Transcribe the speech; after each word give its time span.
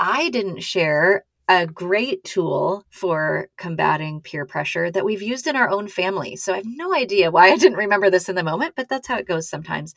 I 0.00 0.30
didn't 0.30 0.60
share 0.60 1.26
a 1.46 1.66
great 1.66 2.24
tool 2.24 2.86
for 2.90 3.48
combating 3.58 4.22
peer 4.22 4.46
pressure 4.46 4.90
that 4.90 5.04
we've 5.04 5.20
used 5.20 5.46
in 5.46 5.56
our 5.56 5.68
own 5.68 5.88
family. 5.88 6.36
So 6.36 6.54
I 6.54 6.56
have 6.56 6.64
no 6.66 6.94
idea 6.94 7.30
why 7.30 7.50
I 7.50 7.56
didn't 7.56 7.76
remember 7.76 8.08
this 8.08 8.28
in 8.28 8.34
the 8.34 8.42
moment, 8.42 8.74
but 8.76 8.88
that's 8.88 9.06
how 9.06 9.18
it 9.18 9.28
goes 9.28 9.48
sometimes. 9.48 9.94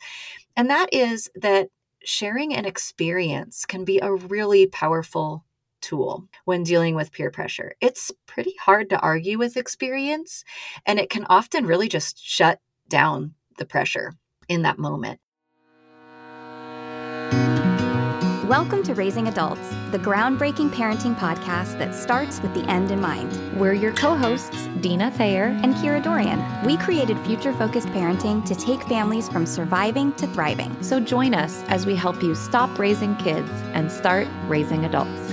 And 0.56 0.68
that 0.68 0.92
is 0.92 1.30
that 1.36 1.68
sharing 2.04 2.54
an 2.54 2.66
experience 2.66 3.64
can 3.64 3.84
be 3.84 3.98
a 4.00 4.12
really 4.12 4.66
powerful 4.66 5.46
tool 5.80 6.28
when 6.44 6.64
dealing 6.64 6.94
with 6.94 7.12
peer 7.12 7.30
pressure. 7.30 7.74
It's 7.80 8.10
pretty 8.26 8.54
hard 8.60 8.90
to 8.90 9.00
argue 9.00 9.38
with 9.38 9.56
experience, 9.56 10.44
and 10.84 10.98
it 10.98 11.08
can 11.08 11.24
often 11.30 11.66
really 11.66 11.88
just 11.88 12.22
shut 12.22 12.60
down 12.88 13.34
the 13.56 13.64
pressure 13.64 14.12
in 14.48 14.62
that 14.62 14.78
moment. 14.78 15.18
Welcome 18.48 18.82
to 18.82 18.94
Raising 18.94 19.28
Adults, 19.28 19.70
the 19.90 19.98
groundbreaking 19.98 20.68
parenting 20.68 21.16
podcast 21.16 21.78
that 21.78 21.94
starts 21.94 22.42
with 22.42 22.52
the 22.52 22.62
end 22.70 22.90
in 22.90 23.00
mind. 23.00 23.58
We're 23.58 23.72
your 23.72 23.94
co 23.94 24.14
hosts, 24.14 24.68
Dina 24.82 25.10
Thayer 25.12 25.44
and 25.62 25.74
Kira 25.76 26.02
Dorian. 26.02 26.44
We 26.62 26.76
created 26.76 27.18
future 27.20 27.54
focused 27.54 27.88
parenting 27.88 28.44
to 28.44 28.54
take 28.54 28.82
families 28.82 29.30
from 29.30 29.46
surviving 29.46 30.12
to 30.16 30.26
thriving. 30.26 30.76
So 30.82 31.00
join 31.00 31.32
us 31.32 31.62
as 31.68 31.86
we 31.86 31.96
help 31.96 32.22
you 32.22 32.34
stop 32.34 32.78
raising 32.78 33.16
kids 33.16 33.50
and 33.72 33.90
start 33.90 34.28
raising 34.46 34.84
adults. 34.84 35.23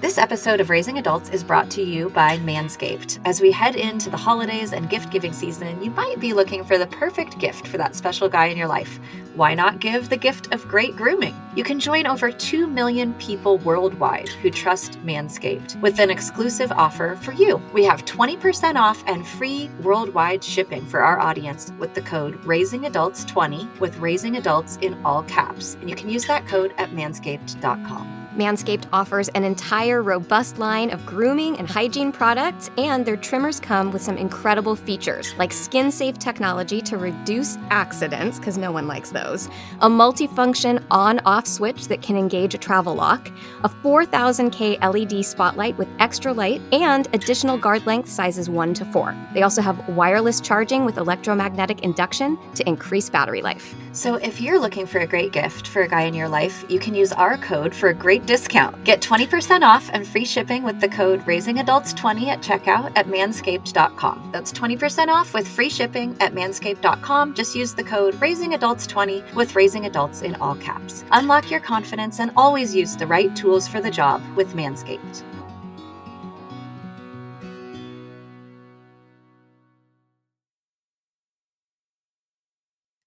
This 0.00 0.16
episode 0.16 0.60
of 0.60 0.70
Raising 0.70 0.96
Adults 0.96 1.28
is 1.28 1.44
brought 1.44 1.70
to 1.72 1.82
you 1.82 2.08
by 2.08 2.38
Manscaped. 2.38 3.18
As 3.26 3.42
we 3.42 3.52
head 3.52 3.76
into 3.76 4.08
the 4.08 4.16
holidays 4.16 4.72
and 4.72 4.88
gift 4.88 5.10
giving 5.10 5.34
season, 5.34 5.80
you 5.82 5.90
might 5.90 6.18
be 6.18 6.32
looking 6.32 6.64
for 6.64 6.78
the 6.78 6.86
perfect 6.86 7.38
gift 7.38 7.68
for 7.68 7.76
that 7.76 7.94
special 7.94 8.26
guy 8.26 8.46
in 8.46 8.56
your 8.56 8.66
life. 8.66 8.98
Why 9.34 9.52
not 9.52 9.78
give 9.78 10.08
the 10.08 10.16
gift 10.16 10.54
of 10.54 10.66
great 10.66 10.96
grooming? 10.96 11.36
You 11.54 11.64
can 11.64 11.78
join 11.78 12.06
over 12.06 12.32
2 12.32 12.66
million 12.66 13.12
people 13.14 13.58
worldwide 13.58 14.30
who 14.30 14.50
trust 14.50 14.92
Manscaped 15.04 15.78
with 15.82 15.98
an 15.98 16.08
exclusive 16.08 16.72
offer 16.72 17.14
for 17.16 17.32
you. 17.32 17.60
We 17.74 17.84
have 17.84 18.06
20% 18.06 18.76
off 18.76 19.04
and 19.06 19.28
free 19.28 19.68
worldwide 19.82 20.42
shipping 20.42 20.86
for 20.86 21.00
our 21.02 21.20
audience 21.20 21.72
with 21.78 21.92
the 21.92 22.02
code 22.02 22.40
RaisingAdults20 22.44 23.78
with 23.80 23.98
Raising 23.98 24.38
Adults 24.38 24.78
in 24.80 24.98
all 25.04 25.24
caps. 25.24 25.74
And 25.74 25.90
you 25.90 25.94
can 25.94 26.08
use 26.08 26.24
that 26.24 26.48
code 26.48 26.72
at 26.78 26.92
manscaped.com. 26.92 28.19
Manscaped 28.36 28.84
offers 28.92 29.28
an 29.30 29.42
entire 29.42 30.02
robust 30.02 30.58
line 30.58 30.90
of 30.90 31.04
grooming 31.04 31.58
and 31.58 31.68
hygiene 31.68 32.12
products, 32.12 32.70
and 32.78 33.04
their 33.04 33.16
trimmers 33.16 33.58
come 33.58 33.90
with 33.90 34.02
some 34.02 34.16
incredible 34.16 34.76
features 34.76 35.34
like 35.36 35.52
skin 35.52 35.90
safe 35.90 36.18
technology 36.18 36.80
to 36.80 36.96
reduce 36.96 37.58
accidents, 37.70 38.38
because 38.38 38.56
no 38.56 38.70
one 38.70 38.86
likes 38.86 39.10
those, 39.10 39.48
a 39.80 39.88
multifunction 39.88 40.82
on 40.90 41.18
off 41.20 41.46
switch 41.46 41.88
that 41.88 42.02
can 42.02 42.16
engage 42.16 42.54
a 42.54 42.58
travel 42.58 42.94
lock, 42.94 43.30
a 43.64 43.68
4000K 43.68 44.80
LED 44.80 45.24
spotlight 45.24 45.76
with 45.76 45.88
extra 45.98 46.32
light, 46.32 46.62
and 46.72 47.08
additional 47.12 47.58
guard 47.58 47.84
length 47.86 48.08
sizes 48.08 48.48
1 48.48 48.74
to 48.74 48.84
4. 48.86 49.16
They 49.34 49.42
also 49.42 49.60
have 49.60 49.88
wireless 49.88 50.40
charging 50.40 50.84
with 50.84 50.98
electromagnetic 50.98 51.80
induction 51.80 52.38
to 52.54 52.68
increase 52.68 53.10
battery 53.10 53.42
life. 53.42 53.74
So 53.92 54.14
if 54.16 54.40
you're 54.40 54.60
looking 54.60 54.86
for 54.86 55.00
a 55.00 55.06
great 55.06 55.32
gift 55.32 55.66
for 55.66 55.82
a 55.82 55.88
guy 55.88 56.02
in 56.02 56.14
your 56.14 56.28
life, 56.28 56.64
you 56.68 56.78
can 56.78 56.94
use 56.94 57.12
our 57.12 57.36
code 57.36 57.74
for 57.74 57.88
a 57.88 57.94
great 57.94 58.19
discount. 58.26 58.82
Get 58.84 59.00
20% 59.00 59.62
off 59.62 59.90
and 59.92 60.06
free 60.06 60.24
shipping 60.24 60.62
with 60.62 60.80
the 60.80 60.88
code 60.88 61.20
RaisingAdults20 61.20 62.26
at 62.26 62.40
checkout 62.40 62.92
at 62.96 63.06
manscaped.com. 63.06 64.30
That's 64.32 64.52
20% 64.52 65.08
off 65.08 65.34
with 65.34 65.48
free 65.48 65.70
shipping 65.70 66.16
at 66.20 66.34
manscaped.com. 66.34 67.34
Just 67.34 67.54
use 67.54 67.74
the 67.74 67.84
code 67.84 68.14
RaisingAdults20 68.14 69.34
with 69.34 69.54
Raising 69.54 69.86
Adults 69.86 70.22
in 70.22 70.34
all 70.36 70.54
caps. 70.56 71.04
Unlock 71.12 71.50
your 71.50 71.60
confidence 71.60 72.20
and 72.20 72.30
always 72.36 72.74
use 72.74 72.96
the 72.96 73.06
right 73.06 73.34
tools 73.34 73.68
for 73.68 73.80
the 73.80 73.90
job 73.90 74.22
with 74.36 74.54
Manscaped. 74.54 75.24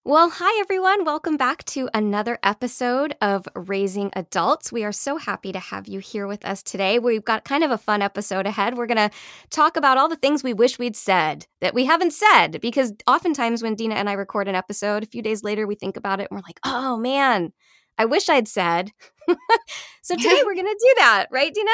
Well, 0.06 0.30
hi 0.32 0.60
everyone. 0.60 1.06
Welcome 1.06 1.38
back 1.38 1.64
to 1.66 1.90
another 1.94 2.38
episode 2.44 3.16
of 3.22 3.48
Raising 3.56 4.12
Adults. 4.18 4.70
We 4.70 4.84
are 4.84 4.92
so 4.92 5.16
happy 5.16 5.54
to 5.54 5.60
have 5.60 5.88
you 5.88 6.00
here 6.00 6.28
with 6.28 6.44
us 6.44 6.62
today. 6.62 7.00
We've 7.00 7.24
got 7.24 7.46
kind 7.46 7.64
of 7.64 7.72
a 7.72 7.78
fun 7.78 8.02
episode 8.02 8.46
ahead. 8.46 8.78
We're 8.78 8.86
going 8.86 9.10
to 9.10 9.16
talk 9.50 9.78
about 9.78 9.98
all 9.98 10.10
the 10.10 10.18
things 10.18 10.44
we 10.44 10.54
wish 10.54 10.78
we'd 10.78 10.98
said 10.98 11.48
that 11.62 11.74
we 11.74 11.86
haven't 11.86 12.12
said 12.12 12.60
because 12.60 12.92
oftentimes 13.08 13.64
when 13.64 13.76
Dina 13.76 13.96
and 13.96 14.10
I 14.10 14.14
record 14.14 14.50
an 14.50 14.56
episode, 14.56 15.04
a 15.04 15.08
few 15.08 15.22
days 15.22 15.42
later 15.42 15.66
we 15.66 15.76
think 15.76 15.96
about 15.96 16.20
it 16.20 16.28
and 16.30 16.38
we're 16.38 16.44
like, 16.46 16.60
"Oh 16.66 16.98
man, 16.98 17.54
I 17.98 18.04
wish 18.04 18.28
I'd 18.28 18.50
said." 18.50 18.92
so 20.02 20.18
today 20.18 20.42
we're 20.44 20.56
going 20.56 20.66
to 20.66 20.74
do 20.82 20.94
that, 20.98 21.28
right, 21.32 21.54
Dina? 21.54 21.72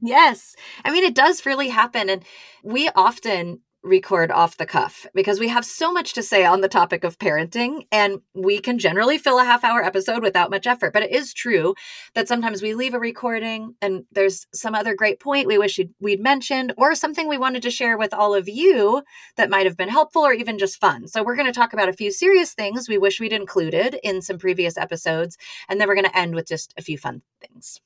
Yes. 0.00 0.54
I 0.84 0.92
mean, 0.92 1.04
it 1.04 1.14
does 1.14 1.44
really 1.46 1.68
happen. 1.68 2.10
And 2.10 2.22
we 2.62 2.88
often 2.94 3.60
record 3.86 4.30
off 4.30 4.56
the 4.56 4.66
cuff 4.66 5.06
because 5.14 5.38
we 5.38 5.48
have 5.48 5.64
so 5.64 5.92
much 5.92 6.12
to 6.14 6.22
say 6.22 6.44
on 6.44 6.60
the 6.60 6.68
topic 6.68 7.04
of 7.04 7.18
parenting 7.18 7.86
and 7.92 8.20
we 8.34 8.58
can 8.58 8.78
generally 8.78 9.16
fill 9.16 9.38
a 9.38 9.44
half 9.44 9.64
hour 9.64 9.82
episode 9.82 10.22
without 10.22 10.50
much 10.50 10.66
effort. 10.66 10.92
But 10.92 11.04
it 11.04 11.12
is 11.12 11.32
true 11.32 11.74
that 12.14 12.28
sometimes 12.28 12.62
we 12.62 12.74
leave 12.74 12.94
a 12.94 12.98
recording 12.98 13.74
and 13.80 14.04
there's 14.12 14.46
some 14.52 14.74
other 14.74 14.94
great 14.94 15.20
point 15.20 15.46
we 15.46 15.58
wish 15.58 15.78
we'd 16.00 16.20
mentioned 16.20 16.74
or 16.76 16.94
something 16.94 17.28
we 17.28 17.38
wanted 17.38 17.62
to 17.62 17.70
share 17.70 17.96
with 17.96 18.12
all 18.12 18.34
of 18.34 18.48
you 18.48 19.02
that 19.36 19.50
might 19.50 19.66
have 19.66 19.76
been 19.76 19.88
helpful 19.88 20.22
or 20.22 20.32
even 20.32 20.58
just 20.58 20.80
fun. 20.80 21.06
So 21.06 21.22
we're 21.22 21.36
going 21.36 21.46
to 21.46 21.52
talk 21.52 21.72
about 21.72 21.88
a 21.88 21.94
few 21.94 22.10
serious 22.10 22.52
things 22.52 22.88
we 22.88 22.98
wish 22.98 23.20
we'd 23.20 23.32
included 23.32 23.98
in 24.02 24.22
some 24.22 24.38
previous 24.38 24.76
episodes 24.76 25.36
and 25.68 25.80
then 25.80 25.88
we're 25.88 25.94
going 25.94 26.04
to 26.06 26.18
end 26.18 26.34
with 26.34 26.48
just 26.48 26.74
a 26.76 26.82
few 26.82 26.98
fun 26.98 27.22
things. 27.40 27.80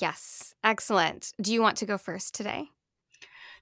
Yes. 0.00 0.54
Excellent. 0.64 1.32
Do 1.40 1.52
you 1.52 1.62
want 1.62 1.76
to 1.78 1.86
go 1.86 1.96
first 1.96 2.34
today 2.34 2.70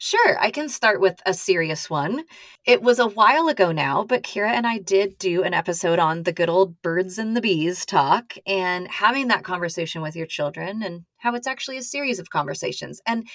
Sure, 0.04 0.38
I 0.38 0.50
can 0.50 0.68
start 0.68 1.00
with 1.00 1.22
a 1.24 1.32
serious 1.32 1.88
one. 1.88 2.24
It 2.66 2.82
was 2.82 2.98
a 2.98 3.06
while 3.06 3.48
ago 3.48 3.72
now, 3.72 4.04
but 4.04 4.22
Kira 4.22 4.50
and 4.50 4.66
I 4.66 4.76
did 4.76 5.16
do 5.16 5.42
an 5.42 5.54
episode 5.54 5.98
on 5.98 6.24
the 6.24 6.32
good 6.32 6.50
old 6.50 6.82
birds 6.82 7.18
and 7.18 7.34
the 7.34 7.40
bees 7.40 7.86
talk 7.86 8.34
and 8.46 8.86
having 8.86 9.28
that 9.28 9.44
conversation 9.44 10.02
with 10.02 10.14
your 10.14 10.26
children 10.26 10.82
and 10.82 11.06
how 11.16 11.34
it's 11.34 11.46
actually 11.46 11.78
a 11.78 11.82
series 11.82 12.18
of 12.18 12.28
conversations. 12.28 13.00
And 13.06 13.26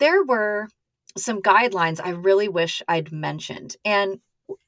there 0.00 0.24
were 0.24 0.66
some 1.16 1.42
guidelines 1.42 2.00
I 2.02 2.10
really 2.10 2.48
wish 2.48 2.82
I'd 2.88 3.12
mentioned. 3.12 3.76
And 3.84 4.18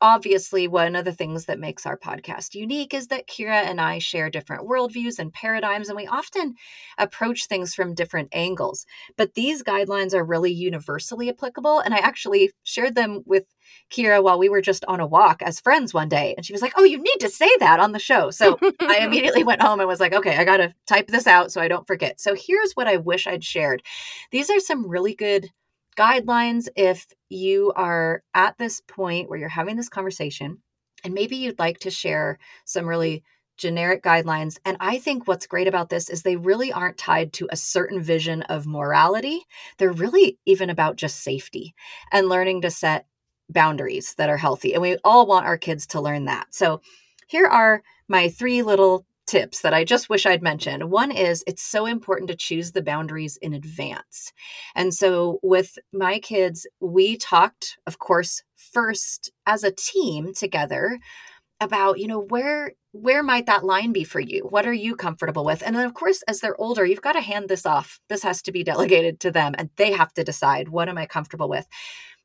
obviously, 0.00 0.68
one 0.68 0.96
of 0.96 1.04
the 1.04 1.12
things 1.12 1.46
that 1.46 1.58
makes 1.58 1.86
our 1.86 1.96
podcast 1.96 2.54
unique 2.54 2.94
is 2.94 3.08
that 3.08 3.28
Kira 3.28 3.62
and 3.64 3.80
I 3.80 3.98
share 3.98 4.30
different 4.30 4.68
worldviews 4.68 5.18
and 5.18 5.32
paradigms, 5.32 5.88
and 5.88 5.96
we 5.96 6.06
often 6.06 6.54
approach 6.98 7.46
things 7.46 7.74
from 7.74 7.94
different 7.94 8.28
angles. 8.32 8.86
But 9.16 9.34
these 9.34 9.62
guidelines 9.62 10.14
are 10.14 10.24
really 10.24 10.52
universally 10.52 11.28
applicable. 11.28 11.80
And 11.80 11.94
I 11.94 11.98
actually 11.98 12.52
shared 12.62 12.94
them 12.94 13.22
with 13.26 13.44
Kira 13.90 14.22
while 14.22 14.38
we 14.38 14.48
were 14.48 14.60
just 14.60 14.84
on 14.86 15.00
a 15.00 15.06
walk 15.06 15.42
as 15.42 15.60
friends 15.60 15.92
one 15.94 16.08
day. 16.08 16.34
And 16.36 16.44
she 16.44 16.52
was 16.52 16.62
like, 16.62 16.72
Oh, 16.76 16.84
you 16.84 16.98
need 16.98 17.18
to 17.20 17.28
say 17.28 17.50
that 17.60 17.80
on 17.80 17.92
the 17.92 17.98
show. 17.98 18.30
So 18.30 18.58
I 18.80 18.98
immediately 19.02 19.44
went 19.44 19.62
home 19.62 19.80
and 19.80 19.88
was 19.88 20.00
like, 20.00 20.12
Okay, 20.12 20.36
I 20.36 20.44
got 20.44 20.58
to 20.58 20.74
type 20.86 21.08
this 21.08 21.26
out 21.26 21.52
so 21.52 21.60
I 21.60 21.68
don't 21.68 21.86
forget. 21.86 22.20
So 22.20 22.34
here's 22.34 22.72
what 22.72 22.88
I 22.88 22.96
wish 22.96 23.26
I'd 23.26 23.44
shared. 23.44 23.82
These 24.30 24.50
are 24.50 24.60
some 24.60 24.88
really 24.88 25.14
good 25.14 25.50
guidelines 25.96 26.68
if 26.76 27.06
you 27.28 27.72
are 27.76 28.22
at 28.34 28.56
this 28.58 28.80
point 28.80 29.28
where 29.28 29.38
you're 29.38 29.48
having 29.48 29.76
this 29.76 29.88
conversation 29.88 30.58
and 31.04 31.14
maybe 31.14 31.36
you'd 31.36 31.58
like 31.58 31.78
to 31.80 31.90
share 31.90 32.38
some 32.64 32.86
really 32.86 33.22
generic 33.56 34.02
guidelines. 34.02 34.58
And 34.64 34.76
I 34.80 34.98
think 34.98 35.28
what's 35.28 35.46
great 35.46 35.68
about 35.68 35.88
this 35.88 36.08
is 36.08 36.22
they 36.22 36.36
really 36.36 36.72
aren't 36.72 36.98
tied 36.98 37.32
to 37.34 37.48
a 37.50 37.56
certain 37.56 38.00
vision 38.00 38.42
of 38.42 38.66
morality. 38.66 39.40
They're 39.78 39.92
really 39.92 40.38
even 40.46 40.70
about 40.70 40.96
just 40.96 41.20
safety 41.20 41.74
and 42.10 42.28
learning 42.28 42.62
to 42.62 42.70
set 42.70 43.06
boundaries 43.50 44.14
that 44.16 44.30
are 44.30 44.36
healthy. 44.36 44.72
And 44.72 44.82
we 44.82 44.96
all 45.04 45.26
want 45.26 45.46
our 45.46 45.58
kids 45.58 45.86
to 45.88 46.00
learn 46.00 46.24
that. 46.24 46.54
So 46.54 46.80
here 47.26 47.46
are 47.46 47.82
my 48.08 48.28
three 48.28 48.62
little 48.62 49.06
tips 49.32 49.62
that 49.62 49.72
I 49.72 49.82
just 49.82 50.10
wish 50.10 50.26
I'd 50.26 50.42
mentioned. 50.42 50.90
One 50.90 51.10
is 51.10 51.42
it's 51.46 51.62
so 51.62 51.86
important 51.86 52.28
to 52.28 52.36
choose 52.36 52.72
the 52.72 52.82
boundaries 52.82 53.38
in 53.38 53.54
advance. 53.54 54.30
And 54.74 54.92
so 54.92 55.40
with 55.42 55.78
my 55.90 56.18
kids, 56.18 56.66
we 56.80 57.16
talked, 57.16 57.78
of 57.86 57.98
course, 57.98 58.42
first 58.56 59.32
as 59.46 59.64
a 59.64 59.72
team 59.72 60.34
together 60.34 60.98
about 61.62 61.98
you 61.98 62.08
know 62.08 62.18
where 62.18 62.72
where 62.90 63.22
might 63.22 63.46
that 63.46 63.64
line 63.64 63.92
be 63.92 64.02
for 64.02 64.18
you 64.18 64.44
what 64.50 64.66
are 64.66 64.72
you 64.72 64.96
comfortable 64.96 65.44
with 65.44 65.62
and 65.64 65.76
then 65.76 65.86
of 65.86 65.94
course 65.94 66.20
as 66.26 66.40
they're 66.40 66.60
older 66.60 66.84
you've 66.84 67.00
got 67.00 67.12
to 67.12 67.20
hand 67.20 67.48
this 67.48 67.64
off 67.64 68.00
this 68.08 68.24
has 68.24 68.42
to 68.42 68.50
be 68.50 68.64
delegated 68.64 69.20
to 69.20 69.30
them 69.30 69.54
and 69.56 69.70
they 69.76 69.92
have 69.92 70.12
to 70.12 70.24
decide 70.24 70.68
what 70.68 70.88
am 70.88 70.98
i 70.98 71.06
comfortable 71.06 71.48
with 71.48 71.66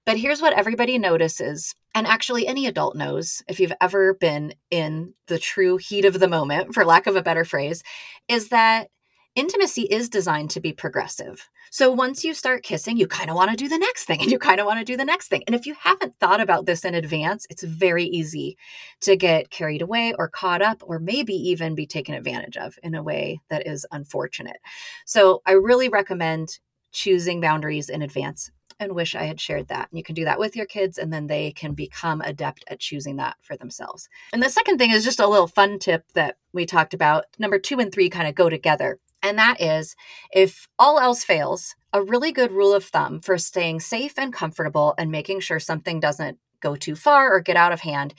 but 0.07 0.18
here's 0.18 0.42
what 0.42 0.54
everybody 0.54 0.98
notices, 0.98 1.75
and 1.94 2.07
actually 2.07 2.48
any 2.48 2.65
adult 2.65 2.95
knows 2.95 3.44
if 3.50 3.59
you've 3.59 3.74
ever 3.81 4.13
been 4.13 4.54
in 4.71 5.13
the 5.27 5.38
true 5.38 5.75
heat 5.75 6.06
of 6.06 6.21
the 6.21 6.30
moment, 6.30 6.74
for 6.74 6.86
lack 6.86 7.07
of 7.07 7.18
a 7.18 7.21
better 7.21 7.44
phrase, 7.44 7.83
is 8.30 8.48
that 8.48 8.88
intimacy 9.36 9.81
is 9.81 10.07
designed 10.07 10.50
to 10.51 10.62
be 10.62 10.71
progressive. 10.71 11.50
So 11.71 11.92
once 11.92 12.24
you 12.24 12.33
start 12.33 12.63
kissing, 12.63 12.95
you 12.95 13.06
kind 13.06 13.30
of 13.30 13.36
want 13.36 13.51
to 13.51 13.57
do 13.57 13.68
the 13.68 13.77
next 13.77 14.06
thing 14.06 14.21
and 14.21 14.31
you 14.31 14.39
kind 14.39 14.62
of 14.62 14.65
want 14.65 14.80
to 14.80 14.86
do 14.86 14.95
the 14.95 15.04
next 15.04 15.27
thing. 15.27 15.44
And 15.45 15.54
if 15.54 15.65
you 15.65 15.75
haven't 15.77 16.18
thought 16.21 16.39
about 16.39 16.65
this 16.65 16.86
in 16.86 16.95
advance, 16.95 17.45
it's 17.50 17.63
very 17.63 18.06
easy 18.06 18.57
to 19.01 19.18
get 19.18 19.50
carried 19.50 19.81
away 19.81 20.13
or 20.18 20.30
caught 20.30 20.62
up 20.62 20.81
or 20.86 21.00
maybe 21.00 21.33
even 21.33 21.75
be 21.75 21.86
taken 21.86 22.15
advantage 22.15 22.56
of 22.56 22.80
in 22.81 22.95
a 22.95 23.03
way 23.03 23.42
that 23.50 23.68
is 23.68 23.86
unfortunate. 23.92 24.62
So 25.06 25.42
I 25.45 25.51
really 25.51 25.89
recommend 25.89 26.60
choosing 26.94 27.42
boundaries 27.42 27.89
in 27.89 28.01
advance 28.01 28.50
and 28.79 28.94
wish 28.94 29.15
I 29.15 29.24
had 29.24 29.39
shared 29.39 29.68
that. 29.68 29.89
And 29.89 29.97
you 29.97 30.03
can 30.03 30.15
do 30.15 30.25
that 30.25 30.39
with 30.39 30.56
your 30.56 30.65
kids, 30.65 30.97
and 30.97 31.12
then 31.12 31.27
they 31.27 31.51
can 31.51 31.74
become 31.74 32.21
adept 32.21 32.63
at 32.68 32.79
choosing 32.79 33.18
that 33.18 33.35
for 33.41 33.57
themselves. 33.57 34.09
And 34.33 34.41
the 34.41 34.50
second 34.50 34.77
thing 34.77 34.91
is 34.91 35.03
just 35.03 35.19
a 35.19 35.27
little 35.27 35.47
fun 35.47 35.79
tip 35.79 36.06
that 36.13 36.38
we 36.53 36.65
talked 36.65 36.94
about. 36.94 37.25
Number 37.39 37.59
two 37.59 37.79
and 37.79 37.91
three 37.91 38.09
kind 38.09 38.27
of 38.27 38.35
go 38.35 38.50
together. 38.50 39.00
And 39.24 39.38
that 39.38 39.59
is 39.59 39.95
if 40.31 40.68
all 40.77 41.00
else 41.00 41.24
fails, 41.24 41.75
a 41.94 42.03
really 42.03 42.31
good 42.31 42.51
rule 42.51 42.74
of 42.74 42.85
thumb 42.85 43.21
for 43.21 43.38
staying 43.38 43.79
safe 43.79 44.13
and 44.18 44.31
comfortable 44.31 44.94
and 44.97 45.12
making 45.12 45.39
sure 45.39 45.59
something 45.59 46.00
doesn't 46.00 46.38
go 46.59 46.75
too 46.75 46.95
far 46.95 47.33
or 47.33 47.39
get 47.39 47.56
out 47.56 47.71
of 47.71 47.81
hand 47.81 48.13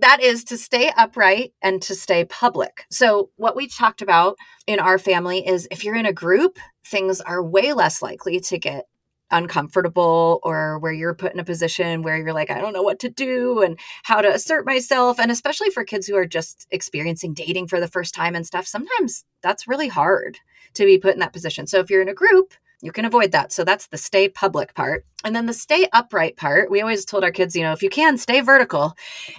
that 0.00 0.20
is 0.22 0.44
to 0.44 0.56
stay 0.56 0.92
upright 0.96 1.52
and 1.62 1.80
to 1.82 1.94
stay 1.94 2.24
public. 2.24 2.84
So, 2.90 3.30
what 3.36 3.56
we 3.56 3.68
talked 3.68 4.02
about 4.02 4.36
in 4.66 4.80
our 4.80 4.98
family 4.98 5.46
is 5.46 5.68
if 5.70 5.84
you're 5.84 5.94
in 5.94 6.06
a 6.06 6.12
group, 6.12 6.58
things 6.84 7.20
are 7.20 7.42
way 7.42 7.72
less 7.72 8.02
likely 8.02 8.40
to 8.40 8.58
get 8.58 8.86
uncomfortable 9.30 10.40
or 10.42 10.78
where 10.78 10.92
you're 10.92 11.14
put 11.14 11.32
in 11.32 11.40
a 11.40 11.44
position 11.44 12.02
where 12.02 12.16
you're 12.16 12.32
like, 12.32 12.50
I 12.50 12.60
don't 12.60 12.72
know 12.72 12.82
what 12.82 13.00
to 13.00 13.08
do 13.08 13.62
and 13.62 13.78
how 14.02 14.20
to 14.20 14.32
assert 14.32 14.66
myself. 14.66 15.18
And 15.18 15.30
especially 15.30 15.70
for 15.70 15.84
kids 15.84 16.06
who 16.06 16.16
are 16.16 16.26
just 16.26 16.66
experiencing 16.70 17.34
dating 17.34 17.68
for 17.68 17.80
the 17.80 17.88
first 17.88 18.14
time 18.14 18.34
and 18.34 18.46
stuff, 18.46 18.66
sometimes 18.66 19.24
that's 19.42 19.66
really 19.66 19.88
hard 19.88 20.38
to 20.74 20.84
be 20.84 20.98
put 20.98 21.14
in 21.14 21.20
that 21.20 21.32
position. 21.32 21.66
So 21.66 21.78
if 21.78 21.90
you're 21.90 22.02
in 22.02 22.08
a 22.08 22.14
group, 22.14 22.54
you 22.82 22.92
can 22.92 23.06
avoid 23.06 23.32
that. 23.32 23.50
So 23.50 23.64
that's 23.64 23.86
the 23.86 23.96
stay 23.96 24.28
public 24.28 24.74
part. 24.74 25.06
And 25.24 25.34
then 25.34 25.46
the 25.46 25.54
stay 25.54 25.88
upright 25.92 26.36
part, 26.36 26.70
we 26.70 26.82
always 26.82 27.06
told 27.06 27.24
our 27.24 27.30
kids, 27.30 27.56
you 27.56 27.62
know, 27.62 27.72
if 27.72 27.82
you 27.82 27.88
can, 27.88 28.18
stay 28.18 28.40
vertical. 28.40 28.94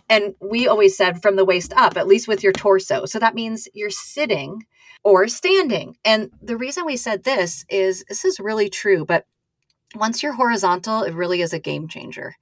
And 0.09 0.33
we 0.41 0.67
always 0.67 0.97
said 0.97 1.21
from 1.21 1.35
the 1.35 1.45
waist 1.45 1.71
up, 1.75 1.95
at 1.95 2.07
least 2.07 2.27
with 2.27 2.41
your 2.41 2.53
torso. 2.53 3.05
So 3.05 3.19
that 3.19 3.35
means 3.35 3.67
you're 3.73 3.91
sitting 3.91 4.65
or 5.03 5.27
standing. 5.27 5.95
And 6.03 6.31
the 6.41 6.57
reason 6.57 6.85
we 6.85 6.97
said 6.97 7.23
this 7.23 7.63
is 7.69 8.03
this 8.09 8.25
is 8.25 8.39
really 8.39 8.69
true, 8.69 9.05
but 9.05 9.25
once 9.95 10.21
you're 10.21 10.33
horizontal, 10.33 11.03
it 11.03 11.13
really 11.13 11.41
is 11.41 11.53
a 11.53 11.59
game 11.59 11.87
changer. 11.87 12.35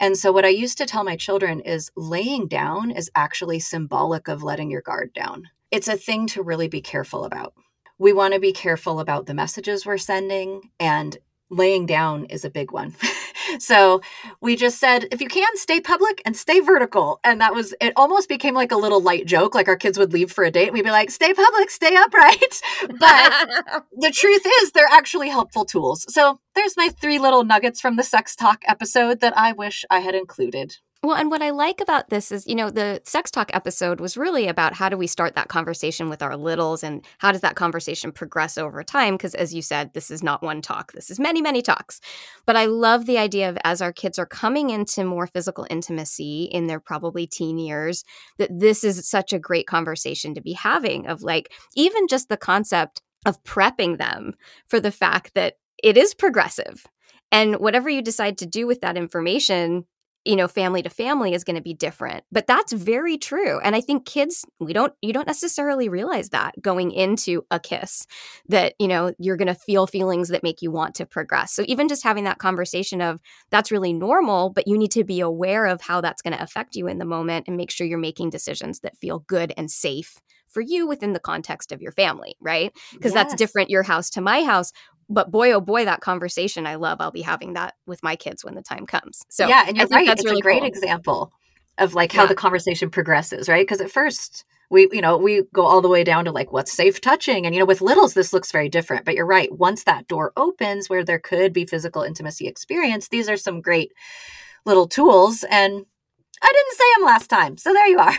And 0.00 0.16
so, 0.16 0.32
what 0.32 0.44
I 0.44 0.48
used 0.48 0.78
to 0.78 0.86
tell 0.86 1.04
my 1.04 1.16
children 1.16 1.60
is 1.60 1.90
laying 1.96 2.48
down 2.48 2.90
is 2.90 3.10
actually 3.14 3.60
symbolic 3.60 4.28
of 4.28 4.42
letting 4.42 4.70
your 4.70 4.82
guard 4.82 5.12
down. 5.12 5.48
It's 5.70 5.88
a 5.88 5.96
thing 5.96 6.26
to 6.28 6.42
really 6.42 6.68
be 6.68 6.80
careful 6.80 7.24
about. 7.24 7.54
We 7.98 8.12
want 8.12 8.34
to 8.34 8.40
be 8.40 8.52
careful 8.52 9.00
about 9.00 9.26
the 9.26 9.34
messages 9.34 9.84
we're 9.84 9.98
sending, 9.98 10.70
and 10.78 11.16
laying 11.50 11.86
down 11.86 12.24
is 12.26 12.44
a 12.44 12.50
big 12.50 12.72
one. 12.72 12.94
so 13.58 14.00
we 14.40 14.56
just 14.56 14.78
said, 14.78 15.06
if 15.10 15.20
you 15.20 15.28
can, 15.28 15.48
stay 15.56 15.80
public 15.80 16.22
and 16.24 16.36
stay 16.36 16.60
vertical. 16.60 17.20
And 17.24 17.40
that 17.40 17.54
was, 17.54 17.74
it 17.80 17.92
almost 17.96 18.28
became 18.28 18.54
like 18.54 18.72
a 18.72 18.76
little 18.76 19.00
light 19.00 19.26
joke. 19.26 19.54
Like 19.54 19.68
our 19.68 19.76
kids 19.76 19.98
would 19.98 20.12
leave 20.12 20.32
for 20.32 20.44
a 20.44 20.50
date 20.50 20.68
and 20.68 20.74
we'd 20.74 20.84
be 20.84 20.90
like, 20.90 21.10
stay 21.10 21.32
public, 21.32 21.70
stay 21.70 21.96
upright. 21.96 22.60
But 22.98 23.48
the 23.96 24.10
truth 24.10 24.42
is, 24.60 24.72
they're 24.72 24.88
actually 24.90 25.28
helpful 25.28 25.64
tools. 25.64 26.04
So 26.12 26.40
there's 26.54 26.76
my 26.76 26.88
three 26.88 27.18
little 27.18 27.44
nuggets 27.44 27.80
from 27.80 27.96
the 27.96 28.02
sex 28.02 28.34
talk 28.34 28.62
episode 28.66 29.20
that 29.20 29.36
I 29.36 29.52
wish 29.52 29.84
I 29.90 30.00
had 30.00 30.14
included. 30.14 30.76
Well, 31.04 31.16
and 31.16 31.30
what 31.30 31.42
I 31.42 31.50
like 31.50 31.80
about 31.80 32.10
this 32.10 32.32
is, 32.32 32.44
you 32.48 32.56
know, 32.56 32.70
the 32.70 33.00
sex 33.04 33.30
talk 33.30 33.52
episode 33.54 34.00
was 34.00 34.16
really 34.16 34.48
about 34.48 34.74
how 34.74 34.88
do 34.88 34.96
we 34.96 35.06
start 35.06 35.36
that 35.36 35.46
conversation 35.46 36.08
with 36.08 36.22
our 36.22 36.36
littles 36.36 36.82
and 36.82 37.06
how 37.18 37.30
does 37.30 37.42
that 37.42 37.54
conversation 37.54 38.10
progress 38.10 38.58
over 38.58 38.82
time? 38.82 39.14
Because 39.14 39.36
as 39.36 39.54
you 39.54 39.62
said, 39.62 39.92
this 39.94 40.10
is 40.10 40.24
not 40.24 40.42
one 40.42 40.60
talk, 40.60 40.90
this 40.92 41.08
is 41.08 41.20
many, 41.20 41.40
many 41.40 41.62
talks. 41.62 42.00
But 42.46 42.56
I 42.56 42.64
love 42.64 43.06
the 43.06 43.16
idea 43.16 43.48
of 43.48 43.56
as 43.62 43.80
our 43.80 43.92
kids 43.92 44.18
are 44.18 44.26
coming 44.26 44.70
into 44.70 45.04
more 45.04 45.28
physical 45.28 45.68
intimacy 45.70 46.48
in 46.50 46.66
their 46.66 46.80
probably 46.80 47.28
teen 47.28 47.58
years, 47.58 48.02
that 48.38 48.50
this 48.58 48.82
is 48.82 49.08
such 49.08 49.32
a 49.32 49.38
great 49.38 49.68
conversation 49.68 50.34
to 50.34 50.40
be 50.40 50.54
having 50.54 51.06
of 51.06 51.22
like, 51.22 51.52
even 51.76 52.08
just 52.08 52.28
the 52.28 52.36
concept 52.36 53.02
of 53.24 53.40
prepping 53.44 53.98
them 53.98 54.34
for 54.66 54.80
the 54.80 54.90
fact 54.90 55.34
that 55.34 55.54
it 55.80 55.96
is 55.96 56.12
progressive. 56.12 56.86
And 57.30 57.60
whatever 57.60 57.88
you 57.88 58.02
decide 58.02 58.36
to 58.38 58.46
do 58.46 58.66
with 58.66 58.80
that 58.80 58.96
information, 58.96 59.84
you 60.28 60.36
know 60.36 60.46
family 60.46 60.82
to 60.82 60.90
family 60.90 61.32
is 61.32 61.42
going 61.42 61.56
to 61.56 61.62
be 61.62 61.72
different 61.72 62.22
but 62.30 62.46
that's 62.46 62.72
very 62.72 63.16
true 63.16 63.58
and 63.60 63.74
i 63.74 63.80
think 63.80 64.04
kids 64.04 64.44
we 64.60 64.74
don't 64.74 64.92
you 65.00 65.12
don't 65.12 65.26
necessarily 65.26 65.88
realize 65.88 66.28
that 66.28 66.54
going 66.60 66.90
into 66.92 67.42
a 67.50 67.58
kiss 67.58 68.06
that 68.46 68.74
you 68.78 68.86
know 68.86 69.12
you're 69.18 69.38
going 69.38 69.48
to 69.48 69.54
feel 69.54 69.86
feelings 69.86 70.28
that 70.28 70.42
make 70.42 70.60
you 70.60 70.70
want 70.70 70.94
to 70.94 71.06
progress 71.06 71.52
so 71.52 71.64
even 71.66 71.88
just 71.88 72.04
having 72.04 72.24
that 72.24 72.38
conversation 72.38 73.00
of 73.00 73.20
that's 73.50 73.72
really 73.72 73.92
normal 73.92 74.50
but 74.50 74.68
you 74.68 74.76
need 74.76 74.90
to 74.90 75.02
be 75.02 75.20
aware 75.20 75.64
of 75.64 75.80
how 75.80 76.00
that's 76.00 76.20
going 76.20 76.36
to 76.36 76.42
affect 76.42 76.76
you 76.76 76.86
in 76.86 76.98
the 76.98 77.06
moment 77.06 77.48
and 77.48 77.56
make 77.56 77.70
sure 77.70 77.86
you're 77.86 77.98
making 77.98 78.28
decisions 78.28 78.80
that 78.80 78.98
feel 78.98 79.20
good 79.20 79.52
and 79.56 79.70
safe 79.70 80.20
for 80.48 80.60
you 80.60 80.86
within 80.86 81.12
the 81.12 81.20
context 81.20 81.72
of 81.72 81.82
your 81.82 81.92
family, 81.92 82.34
right? 82.40 82.72
Because 82.92 83.12
yes. 83.12 83.14
that's 83.14 83.34
different 83.34 83.70
your 83.70 83.82
house 83.82 84.10
to 84.10 84.20
my 84.20 84.42
house 84.42 84.72
but 85.08 85.30
boy 85.30 85.52
oh 85.52 85.60
boy 85.60 85.84
that 85.84 86.00
conversation 86.00 86.66
i 86.66 86.74
love 86.74 87.00
i'll 87.00 87.10
be 87.10 87.22
having 87.22 87.54
that 87.54 87.74
with 87.86 88.02
my 88.02 88.16
kids 88.16 88.44
when 88.44 88.54
the 88.54 88.62
time 88.62 88.86
comes. 88.86 89.22
So 89.28 89.48
yeah 89.48 89.64
and 89.66 89.76
you're 89.76 89.86
right 89.88 90.06
that's 90.06 90.20
it's 90.20 90.26
really 90.26 90.40
a 90.40 90.42
great 90.42 90.60
cool. 90.60 90.68
example 90.68 91.32
of 91.78 91.94
like 91.94 92.12
how 92.12 92.22
yeah. 92.22 92.28
the 92.28 92.34
conversation 92.34 92.90
progresses 92.90 93.48
right? 93.48 93.66
Because 93.66 93.80
at 93.80 93.90
first 93.90 94.44
we 94.70 94.88
you 94.92 95.00
know 95.00 95.16
we 95.16 95.42
go 95.52 95.64
all 95.64 95.80
the 95.80 95.88
way 95.88 96.04
down 96.04 96.24
to 96.24 96.32
like 96.32 96.52
what's 96.52 96.72
safe 96.72 97.00
touching 97.00 97.46
and 97.46 97.54
you 97.54 97.58
know 97.60 97.66
with 97.66 97.80
littles 97.80 98.14
this 98.14 98.32
looks 98.32 98.52
very 98.52 98.68
different 98.68 99.04
but 99.04 99.14
you're 99.14 99.26
right 99.26 99.52
once 99.52 99.84
that 99.84 100.06
door 100.08 100.32
opens 100.36 100.88
where 100.88 101.04
there 101.04 101.18
could 101.18 101.52
be 101.52 101.64
physical 101.64 102.02
intimacy 102.02 102.46
experience 102.46 103.08
these 103.08 103.28
are 103.28 103.36
some 103.36 103.60
great 103.60 103.92
little 104.66 104.86
tools 104.86 105.44
and 105.44 105.86
i 106.42 106.52
didn't 106.52 106.76
say 106.76 106.84
them 106.96 107.06
last 107.06 107.28
time 107.28 107.56
so 107.56 107.72
there 107.72 107.86
you 107.86 107.98
are. 107.98 108.14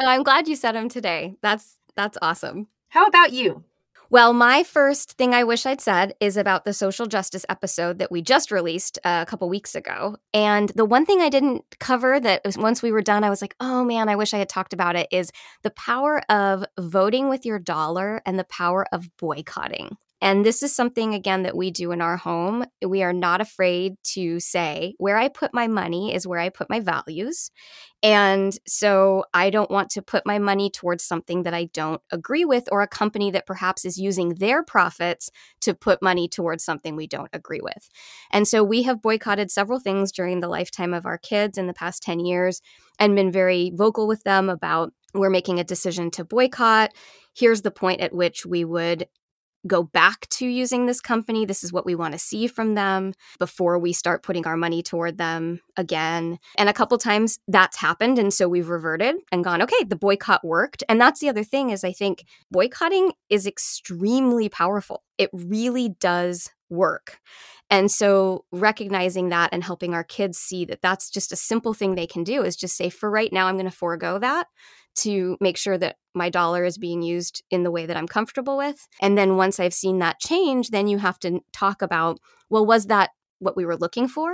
I'm 0.00 0.24
glad 0.24 0.48
you 0.48 0.56
said 0.56 0.72
them 0.72 0.88
today 0.88 1.36
that's 1.40 1.78
that's 1.96 2.18
awesome. 2.20 2.66
How 2.88 3.06
about 3.06 3.32
you 3.32 3.64
well, 4.10 4.32
my 4.32 4.62
first 4.62 5.12
thing 5.12 5.34
I 5.34 5.44
wish 5.44 5.66
I'd 5.66 5.80
said 5.80 6.14
is 6.20 6.36
about 6.36 6.64
the 6.64 6.72
social 6.72 7.06
justice 7.06 7.44
episode 7.48 7.98
that 7.98 8.12
we 8.12 8.22
just 8.22 8.50
released 8.50 8.98
uh, 9.04 9.24
a 9.26 9.30
couple 9.30 9.48
weeks 9.48 9.74
ago. 9.74 10.16
And 10.32 10.70
the 10.70 10.84
one 10.84 11.06
thing 11.06 11.20
I 11.20 11.28
didn't 11.28 11.64
cover 11.80 12.20
that 12.20 12.42
once 12.56 12.82
we 12.82 12.92
were 12.92 13.02
done, 13.02 13.24
I 13.24 13.30
was 13.30 13.40
like, 13.40 13.54
oh 13.60 13.84
man, 13.84 14.08
I 14.08 14.16
wish 14.16 14.34
I 14.34 14.38
had 14.38 14.48
talked 14.48 14.72
about 14.72 14.96
it 14.96 15.08
is 15.10 15.30
the 15.62 15.70
power 15.70 16.20
of 16.30 16.64
voting 16.78 17.28
with 17.28 17.44
your 17.46 17.58
dollar 17.58 18.22
and 18.26 18.38
the 18.38 18.44
power 18.44 18.86
of 18.92 19.08
boycotting. 19.16 19.96
And 20.24 20.42
this 20.42 20.62
is 20.62 20.74
something, 20.74 21.12
again, 21.12 21.42
that 21.42 21.54
we 21.54 21.70
do 21.70 21.92
in 21.92 22.00
our 22.00 22.16
home. 22.16 22.64
We 22.80 23.02
are 23.02 23.12
not 23.12 23.42
afraid 23.42 23.96
to 24.14 24.40
say, 24.40 24.94
where 24.96 25.18
I 25.18 25.28
put 25.28 25.52
my 25.52 25.68
money 25.68 26.14
is 26.14 26.26
where 26.26 26.38
I 26.40 26.48
put 26.48 26.70
my 26.70 26.80
values. 26.80 27.50
And 28.02 28.56
so 28.66 29.26
I 29.34 29.50
don't 29.50 29.70
want 29.70 29.90
to 29.90 30.00
put 30.00 30.24
my 30.24 30.38
money 30.38 30.70
towards 30.70 31.04
something 31.04 31.42
that 31.42 31.52
I 31.52 31.66
don't 31.74 32.00
agree 32.10 32.46
with 32.46 32.70
or 32.72 32.80
a 32.80 32.88
company 32.88 33.30
that 33.32 33.44
perhaps 33.44 33.84
is 33.84 33.98
using 33.98 34.36
their 34.36 34.62
profits 34.62 35.28
to 35.60 35.74
put 35.74 36.00
money 36.00 36.26
towards 36.26 36.64
something 36.64 36.96
we 36.96 37.06
don't 37.06 37.28
agree 37.34 37.60
with. 37.62 37.90
And 38.32 38.48
so 38.48 38.64
we 38.64 38.84
have 38.84 39.02
boycotted 39.02 39.50
several 39.50 39.78
things 39.78 40.10
during 40.10 40.40
the 40.40 40.48
lifetime 40.48 40.94
of 40.94 41.04
our 41.04 41.18
kids 41.18 41.58
in 41.58 41.66
the 41.66 41.74
past 41.74 42.02
10 42.02 42.20
years 42.20 42.62
and 42.98 43.14
been 43.14 43.30
very 43.30 43.72
vocal 43.74 44.06
with 44.06 44.22
them 44.22 44.48
about 44.48 44.94
we're 45.12 45.28
making 45.28 45.60
a 45.60 45.64
decision 45.64 46.10
to 46.12 46.24
boycott. 46.24 46.92
Here's 47.34 47.60
the 47.60 47.70
point 47.70 48.00
at 48.00 48.14
which 48.14 48.46
we 48.46 48.64
would 48.64 49.06
go 49.66 49.82
back 49.82 50.28
to 50.30 50.46
using 50.46 50.86
this 50.86 51.00
company. 51.00 51.44
This 51.44 51.64
is 51.64 51.72
what 51.72 51.86
we 51.86 51.94
want 51.94 52.12
to 52.12 52.18
see 52.18 52.46
from 52.46 52.74
them 52.74 53.14
before 53.38 53.78
we 53.78 53.92
start 53.92 54.22
putting 54.22 54.46
our 54.46 54.56
money 54.56 54.82
toward 54.82 55.18
them 55.18 55.60
again. 55.76 56.38
And 56.56 56.68
a 56.68 56.74
couple 56.74 56.98
times 56.98 57.38
that's 57.48 57.78
happened. 57.78 58.18
And 58.18 58.32
so 58.32 58.48
we've 58.48 58.68
reverted 58.68 59.16
and 59.32 59.44
gone, 59.44 59.62
okay, 59.62 59.84
the 59.84 59.96
boycott 59.96 60.44
worked. 60.44 60.82
And 60.88 61.00
that's 61.00 61.20
the 61.20 61.28
other 61.28 61.44
thing 61.44 61.70
is 61.70 61.84
I 61.84 61.92
think 61.92 62.24
boycotting 62.50 63.12
is 63.30 63.46
extremely 63.46 64.48
powerful. 64.48 65.02
It 65.18 65.30
really 65.32 65.90
does 66.00 66.50
work. 66.70 67.20
And 67.70 67.90
so 67.90 68.44
recognizing 68.52 69.30
that 69.30 69.50
and 69.52 69.64
helping 69.64 69.94
our 69.94 70.04
kids 70.04 70.38
see 70.38 70.64
that 70.66 70.82
that's 70.82 71.10
just 71.10 71.32
a 71.32 71.36
simple 71.36 71.72
thing 71.74 71.94
they 71.94 72.06
can 72.06 72.22
do 72.22 72.42
is 72.42 72.56
just 72.56 72.76
say, 72.76 72.90
for 72.90 73.10
right 73.10 73.32
now, 73.32 73.46
I'm 73.46 73.56
going 73.56 73.64
to 73.64 73.70
forego 73.70 74.18
that 74.18 74.48
to 74.96 75.36
make 75.40 75.56
sure 75.56 75.76
that 75.78 75.96
my 76.14 76.30
dollar 76.30 76.64
is 76.64 76.78
being 76.78 77.02
used 77.02 77.42
in 77.50 77.62
the 77.62 77.70
way 77.70 77.86
that 77.86 77.96
I'm 77.96 78.06
comfortable 78.06 78.56
with. 78.56 78.86
And 79.00 79.18
then 79.18 79.36
once 79.36 79.58
I've 79.58 79.74
seen 79.74 79.98
that 79.98 80.20
change, 80.20 80.70
then 80.70 80.86
you 80.86 80.98
have 80.98 81.18
to 81.20 81.40
talk 81.52 81.82
about, 81.82 82.18
well, 82.48 82.64
was 82.64 82.86
that 82.86 83.10
what 83.40 83.56
we 83.56 83.66
were 83.66 83.76
looking 83.76 84.08
for? 84.08 84.32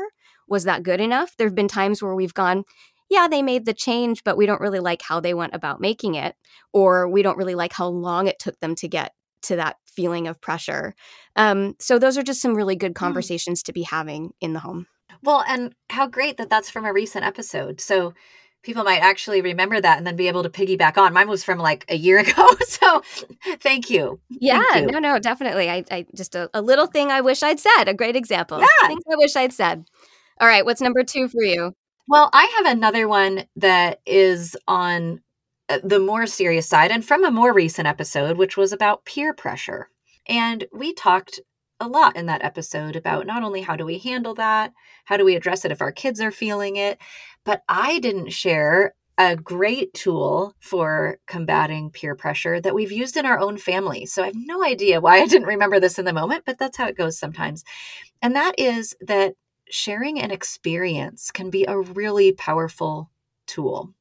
Was 0.48 0.64
that 0.64 0.82
good 0.82 1.00
enough? 1.00 1.36
There 1.36 1.46
have 1.46 1.54
been 1.54 1.68
times 1.68 2.02
where 2.02 2.14
we've 2.14 2.34
gone, 2.34 2.64
yeah, 3.08 3.28
they 3.28 3.42
made 3.42 3.66
the 3.66 3.72
change, 3.72 4.22
but 4.24 4.36
we 4.36 4.46
don't 4.46 4.60
really 4.60 4.80
like 4.80 5.02
how 5.02 5.20
they 5.20 5.34
went 5.34 5.54
about 5.54 5.80
making 5.80 6.14
it, 6.14 6.36
or 6.72 7.08
we 7.08 7.22
don't 7.22 7.38
really 7.38 7.54
like 7.54 7.72
how 7.72 7.88
long 7.88 8.26
it 8.26 8.38
took 8.38 8.58
them 8.60 8.74
to 8.76 8.88
get 8.88 9.12
to 9.42 9.56
that 9.56 9.76
feeling 9.86 10.28
of 10.28 10.40
pressure. 10.40 10.94
Um, 11.34 11.74
so, 11.80 11.98
those 11.98 12.18
are 12.18 12.22
just 12.22 12.42
some 12.42 12.54
really 12.54 12.76
good 12.76 12.90
hmm. 12.90 13.04
conversations 13.04 13.62
mm. 13.62 13.66
to 13.66 13.72
be 13.72 13.82
having 13.82 14.32
in 14.40 14.52
the 14.52 14.60
home. 14.60 14.86
Well, 15.22 15.44
and 15.46 15.74
how 15.88 16.06
great 16.06 16.36
that 16.36 16.50
that's 16.50 16.70
from 16.70 16.84
a 16.84 16.92
recent 16.92 17.24
episode. 17.24 17.80
So, 17.80 18.14
people 18.62 18.84
might 18.84 18.98
actually 18.98 19.40
remember 19.40 19.80
that 19.80 19.98
and 19.98 20.06
then 20.06 20.16
be 20.16 20.28
able 20.28 20.42
to 20.42 20.50
piggyback 20.50 20.98
on. 20.98 21.12
Mine 21.12 21.28
was 21.28 21.44
from 21.44 21.58
like 21.58 21.84
a 21.88 21.96
year 21.96 22.18
ago. 22.20 22.48
So 22.66 23.02
thank 23.60 23.90
you. 23.90 24.20
Yeah, 24.28 24.62
thank 24.72 24.86
you. 24.86 24.92
no, 24.92 24.98
no, 24.98 25.18
definitely. 25.18 25.68
I, 25.68 25.84
I 25.90 26.06
just 26.14 26.34
a, 26.34 26.48
a, 26.54 26.62
little 26.62 26.86
thing 26.86 27.10
I 27.10 27.20
wish 27.20 27.42
I'd 27.42 27.60
said. 27.60 27.84
A 27.88 27.94
great 27.94 28.16
example. 28.16 28.58
Yeah. 28.58 28.88
Things 28.88 29.02
I 29.10 29.16
wish 29.16 29.36
I'd 29.36 29.52
said. 29.52 29.84
All 30.40 30.48
right, 30.48 30.64
what's 30.64 30.80
number 30.80 31.04
two 31.04 31.28
for 31.28 31.42
you? 31.42 31.74
Well, 32.08 32.30
I 32.32 32.46
have 32.56 32.76
another 32.76 33.06
one 33.06 33.44
that 33.56 34.00
is 34.06 34.56
on 34.66 35.20
uh, 35.68 35.78
the 35.84 36.00
more 36.00 36.26
serious 36.26 36.68
side 36.68 36.90
and 36.90 37.04
from 37.04 37.24
a 37.24 37.30
more 37.30 37.52
recent 37.52 37.86
episode, 37.86 38.36
which 38.36 38.56
was 38.56 38.72
about 38.72 39.04
peer 39.04 39.32
pressure. 39.32 39.88
And 40.26 40.64
we 40.72 40.94
talked 40.94 41.40
a 41.80 41.88
lot 41.88 42.16
in 42.16 42.26
that 42.26 42.44
episode 42.44 42.94
about 42.94 43.26
not 43.26 43.42
only 43.42 43.62
how 43.62 43.74
do 43.74 43.84
we 43.84 43.98
handle 43.98 44.34
that, 44.34 44.72
how 45.04 45.16
do 45.16 45.24
we 45.24 45.34
address 45.34 45.64
it 45.64 45.72
if 45.72 45.80
our 45.80 45.92
kids 45.92 46.20
are 46.20 46.30
feeling 46.30 46.76
it, 46.76 46.98
but 47.44 47.62
I 47.68 47.98
didn't 47.98 48.30
share 48.30 48.94
a 49.18 49.36
great 49.36 49.92
tool 49.92 50.54
for 50.60 51.18
combating 51.26 51.90
peer 51.90 52.14
pressure 52.14 52.60
that 52.60 52.74
we've 52.74 52.92
used 52.92 53.16
in 53.16 53.26
our 53.26 53.38
own 53.38 53.58
family. 53.58 54.06
So 54.06 54.22
I 54.22 54.26
have 54.26 54.34
no 54.34 54.64
idea 54.64 55.00
why 55.00 55.20
I 55.20 55.26
didn't 55.26 55.48
remember 55.48 55.78
this 55.78 55.98
in 55.98 56.04
the 56.04 56.12
moment, 56.12 56.44
but 56.46 56.58
that's 56.58 56.76
how 56.76 56.86
it 56.86 56.96
goes 56.96 57.18
sometimes. 57.18 57.64
And 58.22 58.34
that 58.34 58.54
is 58.58 58.94
that 59.00 59.34
sharing 59.68 60.20
an 60.20 60.30
experience 60.30 61.30
can 61.30 61.50
be 61.50 61.64
a 61.66 61.78
really 61.78 62.32
powerful 62.32 63.10
tool 63.46 63.94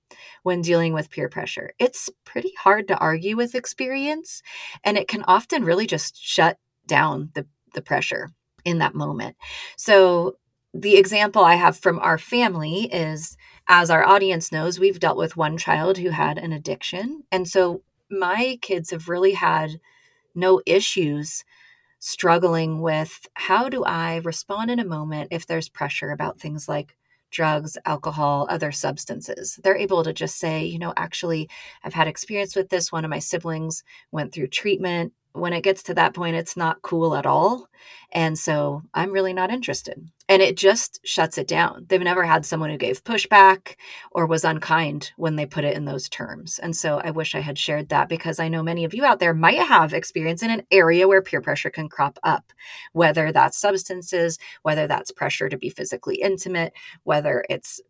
when 0.43 0.61
dealing 0.61 0.93
with 0.93 1.09
peer 1.09 1.29
pressure. 1.29 1.71
It's 1.79 2.09
pretty 2.23 2.53
hard 2.57 2.87
to 2.87 2.97
argue 2.97 3.35
with 3.35 3.55
experience, 3.55 4.41
and 4.83 4.97
it 4.97 5.07
can 5.07 5.23
often 5.23 5.63
really 5.63 5.85
just 5.85 6.17
shut 6.21 6.57
down 6.87 7.29
the, 7.33 7.45
the 7.73 7.81
pressure 7.81 8.31
in 8.65 8.79
that 8.79 8.95
moment. 8.95 9.35
So, 9.77 10.37
the 10.73 10.97
example 10.97 11.43
I 11.43 11.55
have 11.55 11.77
from 11.77 11.97
our 11.99 12.19
family 12.19 12.83
is 12.93 13.35
as 13.67 13.89
our 13.89 14.05
audience 14.05 14.51
knows, 14.51 14.79
we've 14.79 14.99
dealt 14.99 15.17
with 15.17 15.35
one 15.35 15.57
child 15.57 15.97
who 15.97 16.11
had 16.11 16.37
an 16.37 16.53
addiction. 16.53 17.23
And 17.31 17.47
so, 17.47 17.81
my 18.11 18.57
kids 18.61 18.91
have 18.91 19.09
really 19.09 19.33
had 19.33 19.79
no 20.35 20.61
issues 20.65 21.43
struggling 21.99 22.81
with 22.81 23.27
how 23.33 23.69
do 23.69 23.83
I 23.83 24.17
respond 24.17 24.71
in 24.71 24.79
a 24.79 24.85
moment 24.85 25.29
if 25.31 25.45
there's 25.45 25.69
pressure 25.69 26.11
about 26.11 26.39
things 26.39 26.67
like 26.69 26.95
drugs, 27.31 27.77
alcohol, 27.85 28.47
other 28.49 28.71
substances. 28.71 29.59
They're 29.63 29.77
able 29.77 30.03
to 30.03 30.13
just 30.13 30.37
say, 30.37 30.65
you 30.65 30.79
know, 30.79 30.93
actually, 30.97 31.49
I've 31.83 31.93
had 31.93 32.07
experience 32.07 32.55
with 32.55 32.69
this. 32.69 32.91
One 32.91 33.05
of 33.05 33.11
my 33.11 33.19
siblings 33.19 33.83
went 34.11 34.33
through 34.33 34.47
treatment. 34.47 35.13
When 35.33 35.53
it 35.53 35.61
gets 35.61 35.83
to 35.83 35.93
that 35.93 36.13
point, 36.13 36.35
it's 36.35 36.57
not 36.57 36.81
cool 36.81 37.15
at 37.15 37.25
all. 37.25 37.69
And 38.11 38.37
so 38.37 38.81
I'm 38.93 39.11
really 39.11 39.33
not 39.33 39.51
interested. 39.51 40.09
And 40.27 40.41
it 40.41 40.57
just 40.57 40.99
shuts 41.05 41.37
it 41.37 41.47
down. 41.47 41.85
They've 41.87 42.01
never 42.01 42.23
had 42.23 42.45
someone 42.45 42.69
who 42.69 42.77
gave 42.77 43.03
pushback 43.03 43.75
or 44.11 44.25
was 44.25 44.43
unkind 44.43 45.11
when 45.17 45.35
they 45.35 45.45
put 45.45 45.63
it 45.63 45.77
in 45.77 45.85
those 45.85 46.09
terms. 46.09 46.59
And 46.59 46.75
so 46.75 46.99
I 47.03 47.11
wish 47.11 47.35
I 47.35 47.39
had 47.39 47.57
shared 47.57 47.89
that 47.89 48.09
because 48.09 48.39
I 48.39 48.47
know 48.47 48.63
many 48.63 48.85
of 48.85 48.93
you 48.93 49.05
out 49.05 49.19
there 49.19 49.33
might 49.33 49.59
have 49.59 49.93
experience 49.93 50.41
in 50.41 50.49
an 50.49 50.63
area 50.71 51.07
where 51.07 51.21
peer 51.21 51.41
pressure 51.41 51.69
can 51.69 51.89
crop 51.89 52.17
up, 52.23 52.51
whether 52.93 53.31
that's 53.31 53.57
substances, 53.59 54.39
whether 54.63 54.87
that's 54.87 55.11
pressure 55.11 55.49
to 55.49 55.57
be 55.57 55.69
physically 55.69 56.15
intimate, 56.15 56.73
whether 57.03 57.45
it's 57.49 57.81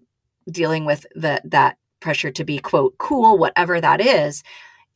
dealing 0.51 0.85
with 0.85 1.05
the 1.15 1.41
that 1.45 1.77
pressure 1.99 2.31
to 2.31 2.43
be 2.43 2.59
quote 2.59 2.97
cool, 2.97 3.37
whatever 3.37 3.79
that 3.79 4.01
is. 4.01 4.43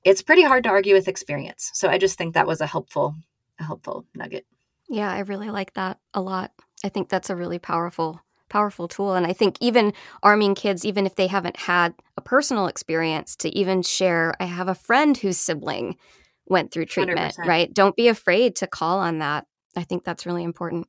It's 0.03 0.21
pretty 0.21 0.43
hard 0.43 0.63
to 0.65 0.69
argue 0.69 0.93
with 0.93 1.07
experience. 1.07 1.71
So 1.73 1.89
I 1.89 1.97
just 1.97 2.17
think 2.17 2.33
that 2.33 2.47
was 2.47 2.61
a 2.61 2.67
helpful 2.67 3.15
a 3.59 3.63
helpful 3.63 4.05
nugget. 4.15 4.45
Yeah, 4.89 5.11
I 5.11 5.19
really 5.19 5.49
like 5.49 5.73
that 5.73 5.99
a 6.13 6.21
lot. 6.21 6.51
I 6.83 6.89
think 6.89 7.09
that's 7.09 7.29
a 7.29 7.35
really 7.35 7.59
powerful 7.59 8.19
powerful 8.49 8.87
tool 8.87 9.15
and 9.15 9.25
I 9.25 9.33
think 9.33 9.57
even 9.61 9.93
arming 10.21 10.53
kids 10.53 10.85
even 10.85 11.07
if 11.07 11.15
they 11.15 11.25
haven't 11.25 11.57
had 11.57 11.95
a 12.17 12.21
personal 12.21 12.67
experience 12.67 13.35
to 13.37 13.49
even 13.57 13.81
share 13.81 14.35
I 14.39 14.45
have 14.45 14.67
a 14.67 14.75
friend 14.75 15.17
whose 15.17 15.39
sibling 15.39 15.97
went 16.45 16.71
through 16.71 16.85
treatment, 16.85 17.35
100%. 17.35 17.47
right? 17.47 17.73
Don't 17.73 17.95
be 17.95 18.09
afraid 18.09 18.55
to 18.57 18.67
call 18.67 18.99
on 18.99 19.19
that. 19.19 19.47
I 19.75 19.83
think 19.83 20.03
that's 20.03 20.25
really 20.25 20.43
important. 20.43 20.87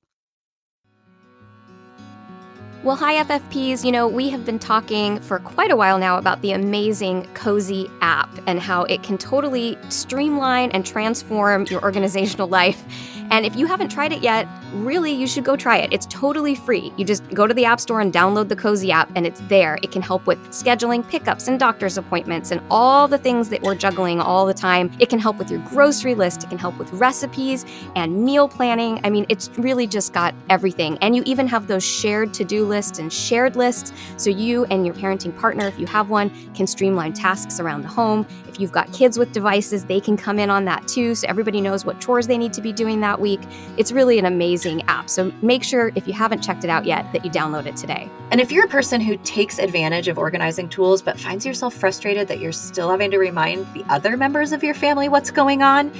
Well, 2.84 2.96
hi, 2.96 3.14
FFPs. 3.24 3.82
You 3.82 3.92
know, 3.92 4.06
we 4.06 4.28
have 4.28 4.44
been 4.44 4.58
talking 4.58 5.18
for 5.20 5.38
quite 5.38 5.70
a 5.70 5.76
while 5.76 5.98
now 5.98 6.18
about 6.18 6.42
the 6.42 6.52
amazing 6.52 7.22
Cozi 7.32 7.90
app 8.02 8.28
and 8.46 8.60
how 8.60 8.84
it 8.84 9.02
can 9.02 9.16
totally 9.16 9.78
streamline 9.88 10.70
and 10.72 10.84
transform 10.84 11.64
your 11.70 11.82
organizational 11.82 12.46
life. 12.60 12.84
And 13.30 13.44
if 13.44 13.56
you 13.56 13.66
haven't 13.66 13.88
tried 13.88 14.12
it 14.12 14.22
yet, 14.22 14.46
really, 14.74 15.12
you 15.12 15.26
should 15.26 15.44
go 15.44 15.56
try 15.56 15.78
it. 15.78 15.92
It's 15.92 16.06
totally 16.06 16.54
free. 16.54 16.92
You 16.96 17.04
just 17.04 17.28
go 17.30 17.46
to 17.46 17.54
the 17.54 17.64
App 17.64 17.80
Store 17.80 18.00
and 18.00 18.12
download 18.12 18.48
the 18.48 18.56
Cozi 18.56 18.90
app, 18.90 19.10
and 19.16 19.26
it's 19.26 19.40
there. 19.48 19.78
It 19.82 19.90
can 19.90 20.02
help 20.02 20.26
with 20.26 20.38
scheduling 20.50 21.08
pickups 21.08 21.48
and 21.48 21.58
doctor's 21.58 21.98
appointments 21.98 22.50
and 22.50 22.60
all 22.70 23.08
the 23.08 23.18
things 23.18 23.48
that 23.48 23.62
we're 23.62 23.74
juggling 23.74 24.20
all 24.20 24.46
the 24.46 24.54
time. 24.54 24.90
It 24.98 25.08
can 25.08 25.18
help 25.18 25.36
with 25.38 25.50
your 25.50 25.60
grocery 25.60 26.14
list, 26.14 26.44
it 26.44 26.48
can 26.48 26.58
help 26.58 26.78
with 26.78 26.92
recipes 26.92 27.64
and 27.96 28.24
meal 28.24 28.48
planning. 28.48 29.00
I 29.04 29.10
mean, 29.10 29.26
it's 29.28 29.50
really 29.58 29.86
just 29.86 30.12
got 30.12 30.34
everything. 30.48 30.98
And 31.00 31.16
you 31.16 31.22
even 31.26 31.46
have 31.48 31.66
those 31.66 31.84
shared 31.84 32.34
to 32.34 32.44
do 32.44 32.64
lists 32.64 32.98
and 32.98 33.12
shared 33.12 33.56
lists 33.56 33.92
so 34.16 34.30
you 34.30 34.64
and 34.66 34.84
your 34.84 34.94
parenting 34.94 35.36
partner, 35.36 35.66
if 35.66 35.78
you 35.78 35.86
have 35.86 36.10
one, 36.10 36.30
can 36.54 36.66
streamline 36.66 37.12
tasks 37.12 37.60
around 37.60 37.82
the 37.82 37.88
home. 37.88 38.26
If 38.48 38.60
you've 38.60 38.72
got 38.72 38.92
kids 38.92 39.18
with 39.18 39.32
devices, 39.32 39.84
they 39.84 40.00
can 40.00 40.16
come 40.16 40.38
in 40.38 40.50
on 40.50 40.64
that 40.66 40.86
too, 40.86 41.14
so 41.16 41.26
everybody 41.28 41.60
knows 41.60 41.84
what 41.84 42.00
chores 42.00 42.28
they 42.28 42.38
need 42.38 42.52
to 42.52 42.60
be 42.60 42.72
doing 42.72 43.00
that 43.00 43.13
week. 43.20 43.40
It's 43.76 43.92
really 43.92 44.18
an 44.18 44.24
amazing 44.24 44.82
app. 44.88 45.10
So 45.10 45.32
make 45.42 45.64
sure, 45.64 45.92
if 45.94 46.06
you 46.06 46.12
haven't 46.12 46.42
checked 46.42 46.64
it 46.64 46.70
out 46.70 46.84
yet, 46.84 47.12
that 47.12 47.24
you 47.24 47.30
download 47.30 47.66
it 47.66 47.76
today. 47.76 48.10
And 48.30 48.40
if 48.40 48.50
you're 48.50 48.64
a 48.64 48.68
person 48.68 49.00
who 49.00 49.16
takes 49.18 49.58
advantage 49.58 50.08
of 50.08 50.18
organizing 50.18 50.68
tools 50.68 51.02
but 51.02 51.18
finds 51.18 51.44
yourself 51.46 51.74
frustrated 51.74 52.28
that 52.28 52.40
you're 52.40 52.52
still 52.52 52.90
having 52.90 53.10
to 53.10 53.18
remind 53.18 53.66
the 53.74 53.84
other 53.88 54.16
members 54.16 54.52
of 54.52 54.62
your 54.64 54.74
family 54.74 55.08
what's 55.08 55.30
going 55.30 55.62
on, 55.62 55.92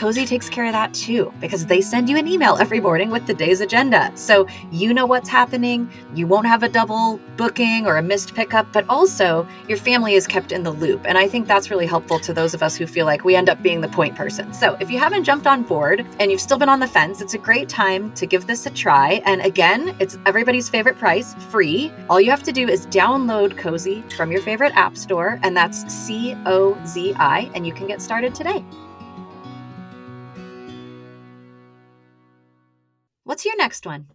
Cozi 0.00 0.26
takes 0.26 0.48
care 0.48 0.64
of 0.64 0.72
that 0.72 0.94
too 0.94 1.30
because 1.40 1.66
they 1.66 1.82
send 1.82 2.08
you 2.08 2.16
an 2.16 2.26
email 2.26 2.56
every 2.56 2.80
morning 2.80 3.10
with 3.10 3.26
the 3.26 3.34
day's 3.34 3.60
agenda. 3.60 4.10
So 4.14 4.46
you 4.72 4.94
know 4.94 5.04
what's 5.04 5.28
happening. 5.28 5.90
You 6.14 6.26
won't 6.26 6.46
have 6.46 6.62
a 6.62 6.70
double 6.70 7.20
booking 7.36 7.86
or 7.86 7.98
a 7.98 8.02
missed 8.02 8.34
pickup, 8.34 8.66
but 8.72 8.86
also 8.88 9.46
your 9.68 9.76
family 9.76 10.14
is 10.14 10.26
kept 10.26 10.52
in 10.52 10.62
the 10.62 10.70
loop. 10.70 11.02
And 11.04 11.18
I 11.18 11.28
think 11.28 11.46
that's 11.46 11.70
really 11.70 11.84
helpful 11.84 12.18
to 12.20 12.32
those 12.32 12.54
of 12.54 12.62
us 12.62 12.76
who 12.76 12.86
feel 12.86 13.04
like 13.04 13.24
we 13.24 13.36
end 13.36 13.50
up 13.50 13.62
being 13.62 13.82
the 13.82 13.88
point 13.88 14.16
person. 14.16 14.54
So 14.54 14.74
if 14.80 14.90
you 14.90 14.98
haven't 14.98 15.24
jumped 15.24 15.46
on 15.46 15.64
board 15.64 16.06
and 16.18 16.30
you've 16.30 16.40
still 16.40 16.56
been 16.56 16.70
on 16.70 16.80
the 16.80 16.88
fence, 16.88 17.20
it's 17.20 17.34
a 17.34 17.38
great 17.38 17.68
time 17.68 18.10
to 18.14 18.24
give 18.24 18.46
this 18.46 18.64
a 18.64 18.70
try. 18.70 19.20
And 19.26 19.42
again, 19.42 19.94
it's 20.00 20.16
everybody's 20.24 20.70
favorite 20.70 20.96
price, 20.96 21.34
free. 21.50 21.92
All 22.08 22.22
you 22.22 22.30
have 22.30 22.42
to 22.44 22.52
do 22.52 22.66
is 22.66 22.86
download 22.86 23.52
Cozi 23.58 24.10
from 24.14 24.32
your 24.32 24.40
favorite 24.40 24.72
app 24.76 24.96
store, 24.96 25.38
and 25.42 25.54
that's 25.54 25.86
C 25.92 26.34
O 26.46 26.74
Z 26.86 27.12
I, 27.18 27.50
and 27.54 27.66
you 27.66 27.74
can 27.74 27.86
get 27.86 28.00
started 28.00 28.34
today. 28.34 28.64
What's 33.30 33.44
your 33.44 33.56
next 33.56 33.86
one? 33.86 34.08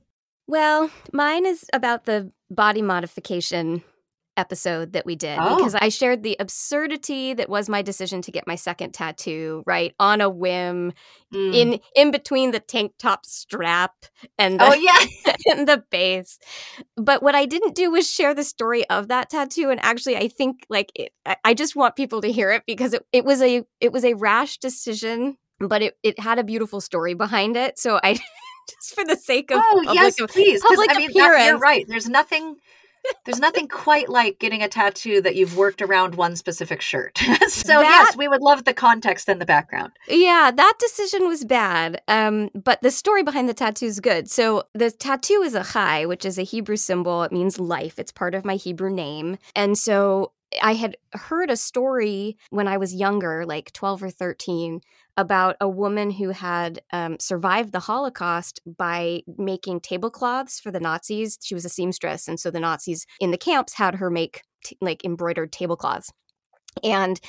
Well, 0.46 0.92
mine 1.14 1.46
is 1.46 1.64
about 1.72 2.04
the 2.04 2.34
body 2.52 2.82
modification 2.82 3.82
episode 4.36 4.92
that 4.92 5.06
we 5.06 5.16
did 5.16 5.40
oh. 5.40 5.56
because 5.56 5.74
I 5.74 5.88
shared 5.88 6.22
the 6.22 6.36
absurdity 6.38 7.34
that 7.34 7.48
was 7.48 7.70
my 7.70 7.82
decision 7.82 8.22
to 8.24 8.32
get 8.34 8.46
my 8.46 8.56
second 8.56 8.94
tattoo, 8.94 9.64
right? 9.66 9.96
On 10.02 10.20
a 10.20 10.30
whim 10.30 10.92
mm. 11.34 11.56
in 11.56 11.80
in 11.96 12.12
between 12.12 12.52
the 12.52 12.60
tank 12.60 12.92
top 13.00 13.26
strap 13.26 13.94
and 14.38 14.60
the, 14.60 14.66
Oh 14.66 14.74
yeah, 14.74 15.34
and 15.56 15.66
the 15.66 15.82
base. 15.90 16.38
But 16.98 17.24
what 17.24 17.36
I 17.36 17.46
didn't 17.46 17.74
do 17.74 17.92
was 17.92 18.12
share 18.12 18.34
the 18.34 18.44
story 18.44 18.86
of 18.90 19.08
that 19.08 19.30
tattoo 19.30 19.70
and 19.70 19.80
actually 19.82 20.18
I 20.18 20.28
think 20.28 20.66
like 20.70 20.92
it, 20.94 21.14
I 21.46 21.54
just 21.54 21.74
want 21.74 21.96
people 21.96 22.20
to 22.20 22.34
hear 22.34 22.52
it 22.52 22.64
because 22.68 22.94
it, 22.94 23.06
it 23.14 23.24
was 23.24 23.42
a 23.42 23.64
it 23.80 23.94
was 23.94 24.04
a 24.04 24.16
rash 24.16 24.58
decision 24.58 25.38
but 25.60 25.82
it, 25.82 25.98
it 26.04 26.20
had 26.20 26.40
a 26.40 26.44
beautiful 26.44 26.82
story 26.82 27.14
behind 27.14 27.56
it. 27.56 27.80
So 27.80 28.00
I 28.04 28.20
just 28.70 28.96
for 28.96 29.04
the 29.06 29.16
sake 29.16 29.52
of 29.52 29.60
oh 29.64 29.82
public, 29.86 29.96
yes, 29.96 30.16
please. 30.32 30.62
Public 30.62 30.92
I 30.92 30.98
mean, 30.98 31.10
appearance. 31.10 31.46
you're 31.46 31.58
right. 31.58 31.86
There's 31.88 32.10
nothing. 32.10 32.58
There's 33.24 33.40
nothing 33.40 33.68
quite 33.68 34.10
like 34.10 34.40
getting 34.40 34.64
a 34.64 34.68
tattoo 34.68 35.22
that 35.22 35.36
you've 35.36 35.56
worked 35.56 35.84
around 35.84 36.16
one 36.16 36.36
specific 36.36 36.82
shirt. 36.82 37.18
so 37.48 37.68
That- 37.68 38.08
yes, 38.08 38.18
we 38.18 38.28
would 38.28 38.42
love 38.42 38.66
the 38.66 38.74
context 38.74 39.30
and 39.30 39.40
the 39.40 39.46
background. 39.46 39.92
Yeah, 40.08 40.50
that 40.50 40.74
decision 40.80 41.28
was 41.28 41.46
bad. 41.46 42.02
Um, 42.08 42.50
but 42.56 42.82
the 42.82 42.90
story 42.90 43.22
behind 43.22 43.48
the 43.48 43.54
tattoo 43.54 43.86
is 43.86 44.00
good. 44.00 44.28
So 44.28 44.64
the 44.74 44.90
tattoo 44.90 45.44
is 45.44 45.54
a 45.54 45.64
chai, 45.64 46.08
which 46.08 46.26
is 46.26 46.40
a 46.40 46.44
Hebrew 46.44 46.78
symbol. 46.78 47.22
It 47.22 47.32
means 47.32 47.60
life. 47.60 48.00
It's 48.00 48.12
part 48.12 48.34
of 48.34 48.44
my 48.44 48.56
Hebrew 48.56 48.90
name. 48.90 49.38
And 49.56 49.78
so 49.78 50.32
I 50.62 50.74
had 50.74 50.98
heard 51.14 51.50
a 51.50 51.58
story 51.58 52.38
when 52.50 52.68
I 52.68 52.78
was 52.78 52.96
younger, 52.96 53.46
like 53.46 53.72
12 53.74 54.04
or 54.04 54.10
13, 54.10 54.82
about 55.18 55.56
a 55.62 55.70
woman 55.70 56.12
who 56.12 56.30
had 56.30 56.82
um, 56.92 57.18
survived 57.20 57.72
the 57.72 57.80
Holocaust 57.80 58.60
by 58.66 59.22
making 59.38 59.80
tablecloths 59.82 60.60
for 60.60 60.72
the 60.72 60.80
Nazis. 60.80 61.38
She 61.42 61.56
was 61.56 61.66
a 61.66 61.70
seamstress. 61.70 62.28
And 62.28 62.40
so 62.40 62.52
the 62.52 62.60
Nazis 62.60 63.06
in 63.20 63.32
the 63.32 63.38
camps 63.38 63.74
had 63.76 63.96
her 63.96 64.10
make 64.10 64.42
t- 64.66 64.78
like 64.82 65.06
embroidered 65.06 65.52
tablecloths. 65.54 66.12
And 66.84 67.20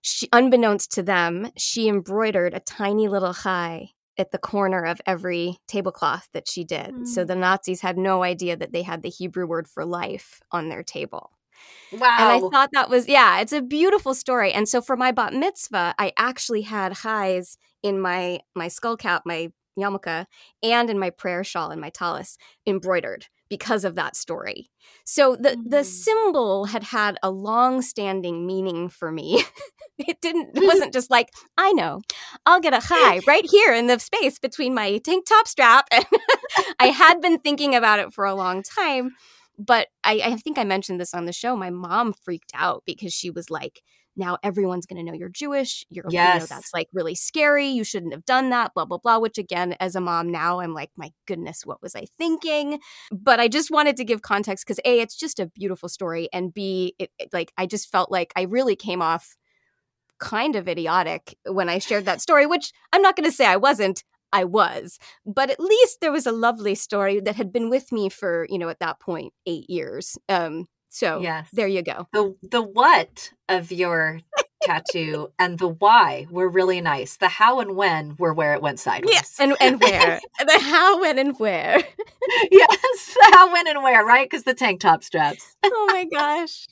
she, 0.00 0.28
unbeknownst 0.32 0.92
to 0.92 1.02
them, 1.02 1.50
she 1.56 1.88
embroidered 1.88 2.54
a 2.54 2.60
tiny 2.60 3.08
little 3.08 3.34
chai 3.34 3.90
at 4.16 4.30
the 4.32 4.38
corner 4.38 4.84
of 4.84 5.00
every 5.06 5.58
tablecloth 5.68 6.28
that 6.32 6.48
she 6.48 6.64
did. 6.64 7.06
So 7.06 7.24
Mm. 7.24 7.26
the 7.28 7.36
Nazis 7.36 7.82
had 7.82 7.98
no 7.98 8.22
idea 8.24 8.56
that 8.56 8.72
they 8.72 8.82
had 8.82 9.02
the 9.02 9.10
Hebrew 9.10 9.46
word 9.46 9.68
for 9.68 9.84
life 9.84 10.40
on 10.50 10.68
their 10.68 10.82
table. 10.82 11.30
Wow. 11.92 12.16
And 12.18 12.28
I 12.28 12.48
thought 12.50 12.70
that 12.72 12.90
was, 12.90 13.08
yeah, 13.08 13.40
it's 13.40 13.52
a 13.52 13.62
beautiful 13.62 14.14
story. 14.14 14.52
And 14.52 14.68
so 14.68 14.80
for 14.80 14.96
my 14.96 15.10
bat 15.12 15.32
mitzvah, 15.32 15.94
I 15.98 16.12
actually 16.18 16.62
had 16.62 16.92
chais 16.92 17.56
in 17.82 18.00
my 18.00 18.40
my 18.54 18.68
skull 18.68 18.96
cap, 18.96 19.22
my 19.24 19.52
yarmulke, 19.78 20.26
and 20.62 20.90
in 20.90 20.98
my 20.98 21.10
prayer 21.10 21.44
shawl 21.44 21.70
and 21.70 21.80
my 21.80 21.90
tallis 21.90 22.36
embroidered 22.66 23.26
because 23.48 23.84
of 23.84 23.94
that 23.94 24.16
story. 24.16 24.70
So 25.04 25.36
the 25.36 25.50
mm-hmm. 25.50 25.68
the 25.68 25.84
symbol 25.84 26.66
had 26.66 26.84
had 26.84 27.18
a 27.22 27.30
long-standing 27.30 28.46
meaning 28.46 28.88
for 28.88 29.10
me. 29.10 29.44
it 29.98 30.20
didn't 30.20 30.56
it 30.56 30.62
wasn't 30.66 30.92
just 30.92 31.10
like, 31.10 31.30
I 31.56 31.72
know. 31.72 32.00
I'll 32.46 32.60
get 32.60 32.74
a 32.74 32.86
chai 32.86 33.20
right 33.26 33.46
here 33.48 33.72
in 33.72 33.86
the 33.86 33.98
space 33.98 34.38
between 34.38 34.74
my 34.74 34.98
tank 34.98 35.26
top 35.26 35.48
strap 35.48 35.88
and 35.92 36.06
I 36.78 36.88
had 36.88 37.20
been 37.20 37.38
thinking 37.38 37.74
about 37.74 37.98
it 37.98 38.12
for 38.12 38.24
a 38.24 38.34
long 38.34 38.62
time, 38.62 39.12
but 39.58 39.88
I, 40.04 40.20
I 40.24 40.36
think 40.36 40.56
I 40.58 40.64
mentioned 40.64 41.00
this 41.00 41.14
on 41.14 41.26
the 41.26 41.32
show. 41.32 41.56
My 41.56 41.70
mom 41.70 42.12
freaked 42.12 42.52
out 42.54 42.84
because 42.86 43.12
she 43.12 43.30
was 43.30 43.50
like, 43.50 43.82
now 44.16 44.36
everyone's 44.42 44.84
going 44.84 44.98
to 44.98 45.08
know 45.08 45.16
you're 45.16 45.28
Jewish. 45.28 45.84
You're, 45.88 46.04
yes. 46.10 46.34
you 46.34 46.40
know, 46.40 46.46
that's 46.46 46.74
like 46.74 46.88
really 46.92 47.14
scary. 47.14 47.68
You 47.68 47.84
shouldn't 47.84 48.12
have 48.12 48.24
done 48.24 48.50
that, 48.50 48.74
blah, 48.74 48.84
blah, 48.84 48.98
blah. 48.98 49.18
Which 49.18 49.38
again, 49.38 49.76
as 49.78 49.94
a 49.94 50.00
mom 50.00 50.30
now, 50.30 50.60
I'm 50.60 50.74
like, 50.74 50.90
my 50.96 51.12
goodness, 51.26 51.62
what 51.64 51.80
was 51.80 51.94
I 51.94 52.06
thinking? 52.18 52.80
But 53.12 53.38
I 53.38 53.48
just 53.48 53.70
wanted 53.70 53.96
to 53.96 54.04
give 54.04 54.22
context 54.22 54.66
because 54.66 54.80
A, 54.84 55.00
it's 55.00 55.16
just 55.16 55.38
a 55.38 55.46
beautiful 55.46 55.88
story. 55.88 56.28
And 56.32 56.52
B, 56.52 56.94
it, 56.98 57.10
it, 57.18 57.30
like, 57.32 57.52
I 57.56 57.66
just 57.66 57.90
felt 57.90 58.10
like 58.10 58.32
I 58.34 58.42
really 58.42 58.76
came 58.76 59.02
off 59.02 59.36
kind 60.18 60.56
of 60.56 60.68
idiotic 60.68 61.38
when 61.46 61.68
I 61.68 61.78
shared 61.78 62.04
that 62.06 62.20
story, 62.20 62.44
which 62.44 62.72
I'm 62.92 63.02
not 63.02 63.14
going 63.14 63.28
to 63.28 63.34
say 63.34 63.46
I 63.46 63.56
wasn't. 63.56 64.02
I 64.32 64.44
was, 64.44 64.98
but 65.26 65.50
at 65.50 65.60
least 65.60 66.00
there 66.00 66.12
was 66.12 66.26
a 66.26 66.32
lovely 66.32 66.74
story 66.74 67.20
that 67.20 67.36
had 67.36 67.52
been 67.52 67.70
with 67.70 67.92
me 67.92 68.08
for, 68.08 68.46
you 68.48 68.58
know, 68.58 68.68
at 68.68 68.80
that 68.80 69.00
point, 69.00 69.32
eight 69.46 69.68
years. 69.70 70.18
Um, 70.28 70.66
so 70.90 71.20
yes. 71.20 71.48
there 71.52 71.68
you 71.68 71.82
go. 71.82 72.06
The 72.12 72.34
the 72.42 72.62
what 72.62 73.30
of 73.48 73.70
your 73.70 74.20
tattoo 74.62 75.28
and 75.38 75.58
the 75.58 75.68
why 75.68 76.26
were 76.30 76.48
really 76.48 76.80
nice. 76.80 77.16
The 77.16 77.28
how 77.28 77.60
and 77.60 77.76
when 77.76 78.16
were 78.18 78.34
where 78.34 78.54
it 78.54 78.62
went 78.62 78.80
sideways. 78.80 79.14
Yes, 79.14 79.36
and, 79.38 79.54
and 79.60 79.80
where. 79.80 80.20
the 80.46 80.58
how, 80.58 81.00
when, 81.00 81.18
and 81.18 81.38
where. 81.38 81.82
yes, 82.50 83.14
the 83.14 83.30
how, 83.32 83.52
when, 83.52 83.66
and 83.68 83.82
where, 83.82 84.04
right? 84.04 84.28
Because 84.28 84.44
the 84.44 84.54
tank 84.54 84.80
top 84.80 85.04
straps. 85.04 85.56
oh 85.62 85.88
my 85.90 86.04
gosh. 86.04 86.66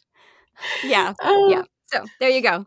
Yeah. 0.84 1.14
Oh. 1.22 1.50
Yeah. 1.50 1.62
So 1.88 2.04
there 2.18 2.30
you 2.30 2.42
go. 2.42 2.66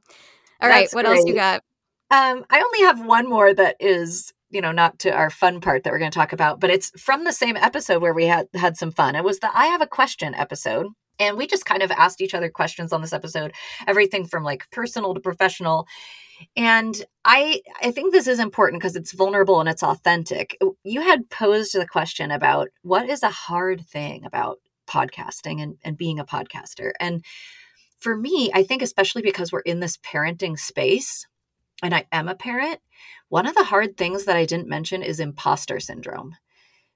All 0.61 0.69
right. 0.69 0.87
What 0.93 1.03
great. 1.03 1.17
else 1.17 1.27
you 1.27 1.35
got? 1.35 1.61
Um, 2.09 2.45
I 2.49 2.61
only 2.61 2.79
have 2.87 3.05
one 3.05 3.27
more 3.27 3.53
that 3.53 3.75
is 3.81 4.31
you 4.49 4.61
know 4.61 4.71
not 4.71 4.99
to 4.99 5.11
our 5.11 5.29
fun 5.29 5.61
part 5.61 5.83
that 5.83 5.91
we're 5.91 5.99
going 5.99 6.11
to 6.11 6.17
talk 6.17 6.33
about 6.33 6.59
but 6.59 6.69
it's 6.69 6.91
from 6.99 7.23
the 7.23 7.33
same 7.33 7.55
episode 7.57 8.01
where 8.01 8.13
we 8.13 8.25
had 8.25 8.47
had 8.53 8.77
some 8.77 8.91
fun 8.91 9.15
it 9.15 9.23
was 9.23 9.39
the 9.39 9.57
i 9.57 9.67
have 9.67 9.81
a 9.81 9.87
question 9.87 10.33
episode 10.35 10.87
and 11.19 11.37
we 11.37 11.47
just 11.47 11.65
kind 11.65 11.83
of 11.83 11.91
asked 11.91 12.21
each 12.21 12.33
other 12.33 12.49
questions 12.49 12.93
on 12.93 13.01
this 13.01 13.13
episode, 13.13 13.53
everything 13.85 14.25
from 14.25 14.43
like 14.43 14.69
personal 14.71 15.13
to 15.13 15.19
professional. 15.19 15.85
And 16.55 16.95
I 17.25 17.61
I 17.83 17.91
think 17.91 18.13
this 18.13 18.27
is 18.27 18.39
important 18.39 18.81
because 18.81 18.95
it's 18.95 19.11
vulnerable 19.11 19.59
and 19.59 19.67
it's 19.67 19.83
authentic. 19.83 20.57
You 20.83 21.01
had 21.01 21.29
posed 21.29 21.73
the 21.73 21.85
question 21.85 22.31
about 22.31 22.69
what 22.81 23.09
is 23.09 23.23
a 23.23 23.29
hard 23.29 23.85
thing 23.85 24.23
about 24.25 24.59
podcasting 24.87 25.61
and, 25.61 25.75
and 25.83 25.97
being 25.97 26.19
a 26.19 26.25
podcaster. 26.25 26.91
And 26.99 27.23
for 27.99 28.15
me, 28.15 28.49
I 28.53 28.63
think 28.63 28.81
especially 28.81 29.21
because 29.21 29.51
we're 29.51 29.59
in 29.59 29.81
this 29.81 29.97
parenting 29.97 30.57
space 30.57 31.27
and 31.81 31.93
I 31.93 32.05
am 32.11 32.27
a 32.27 32.35
parent, 32.35 32.79
one 33.29 33.45
of 33.45 33.55
the 33.55 33.63
hard 33.63 33.97
things 33.97 34.25
that 34.25 34.35
I 34.35 34.45
didn't 34.45 34.67
mention 34.67 35.03
is 35.03 35.19
imposter 35.19 35.79
syndrome 35.79 36.35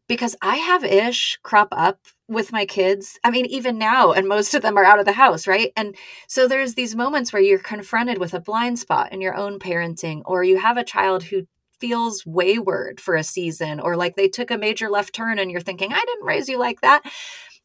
because 0.08 0.36
I 0.42 0.58
have 0.58 0.84
ish 0.84 1.40
crop 1.44 1.70
up 1.72 2.00
with 2.28 2.52
my 2.52 2.66
kids. 2.66 3.20
I 3.24 3.32
mean, 3.32 3.46
even 3.46 3.78
now, 3.78 4.12
and 4.12 4.28
most 4.28 4.54
of 4.54 4.62
them 4.62 4.78
are 4.78 4.84
out 4.84 5.00
of 5.00 5.06
the 5.06 5.14
house, 5.14 5.48
right? 5.48 5.72
And 5.78 5.96
so 6.28 6.48
there's 6.48 6.74
these 6.74 6.96
moments 6.96 7.32
where 7.32 7.42
you're 7.42 7.60
confronted 7.60 8.18
with 8.18 8.34
a 8.34 8.40
blind 8.40 8.80
spot 8.80 9.14
in 9.14 9.22
your 9.22 9.36
own 9.36 9.60
parenting, 9.60 10.22
or 10.26 10.44
you 10.44 10.58
have 10.58 10.78
a 10.78 10.84
child 10.84 11.24
who 11.24 11.48
feels 11.80 12.26
wayward 12.26 13.00
for 13.00 13.16
a 13.16 13.24
season, 13.24 13.80
or 13.80 13.96
like 13.96 14.16
they 14.16 14.28
took 14.28 14.52
a 14.52 14.58
major 14.58 14.90
left 14.90 15.14
turn 15.14 15.40
and 15.40 15.52
you're 15.52 15.62
thinking, 15.62 15.94
I 15.94 16.04
didn't 16.06 16.26
raise 16.26 16.50
you 16.50 16.58
like 16.58 16.82
that. 16.82 17.04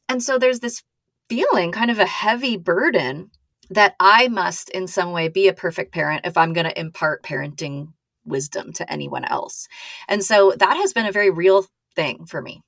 And 0.09 0.23
so 0.23 0.39
there's 0.39 0.61
this 0.61 0.83
feeling, 1.29 1.73
kind 1.73 1.91
of 1.91 1.99
a 1.99 2.07
heavy 2.07 2.57
burden 2.57 3.31
that 3.71 3.95
I 4.01 4.29
must 4.29 4.71
in 4.71 4.87
some 4.87 5.13
way 5.13 5.29
be 5.29 5.49
a 5.49 5.53
perfect 5.53 5.93
parent 5.93 6.23
if 6.25 6.37
I'm 6.37 6.53
going 6.53 6.67
to 6.67 6.81
impart 6.81 7.23
parenting 7.23 7.93
wisdom 8.25 8.73
to 8.75 8.91
anyone 8.93 9.25
else. 9.25 9.69
And 10.09 10.23
so 10.25 10.53
that 10.59 10.77
has 10.77 10.93
been 10.93 11.07
a 11.07 11.13
very 11.13 11.31
real 11.31 11.67
thing 11.95 12.27
for 12.27 12.41
me. 12.41 12.63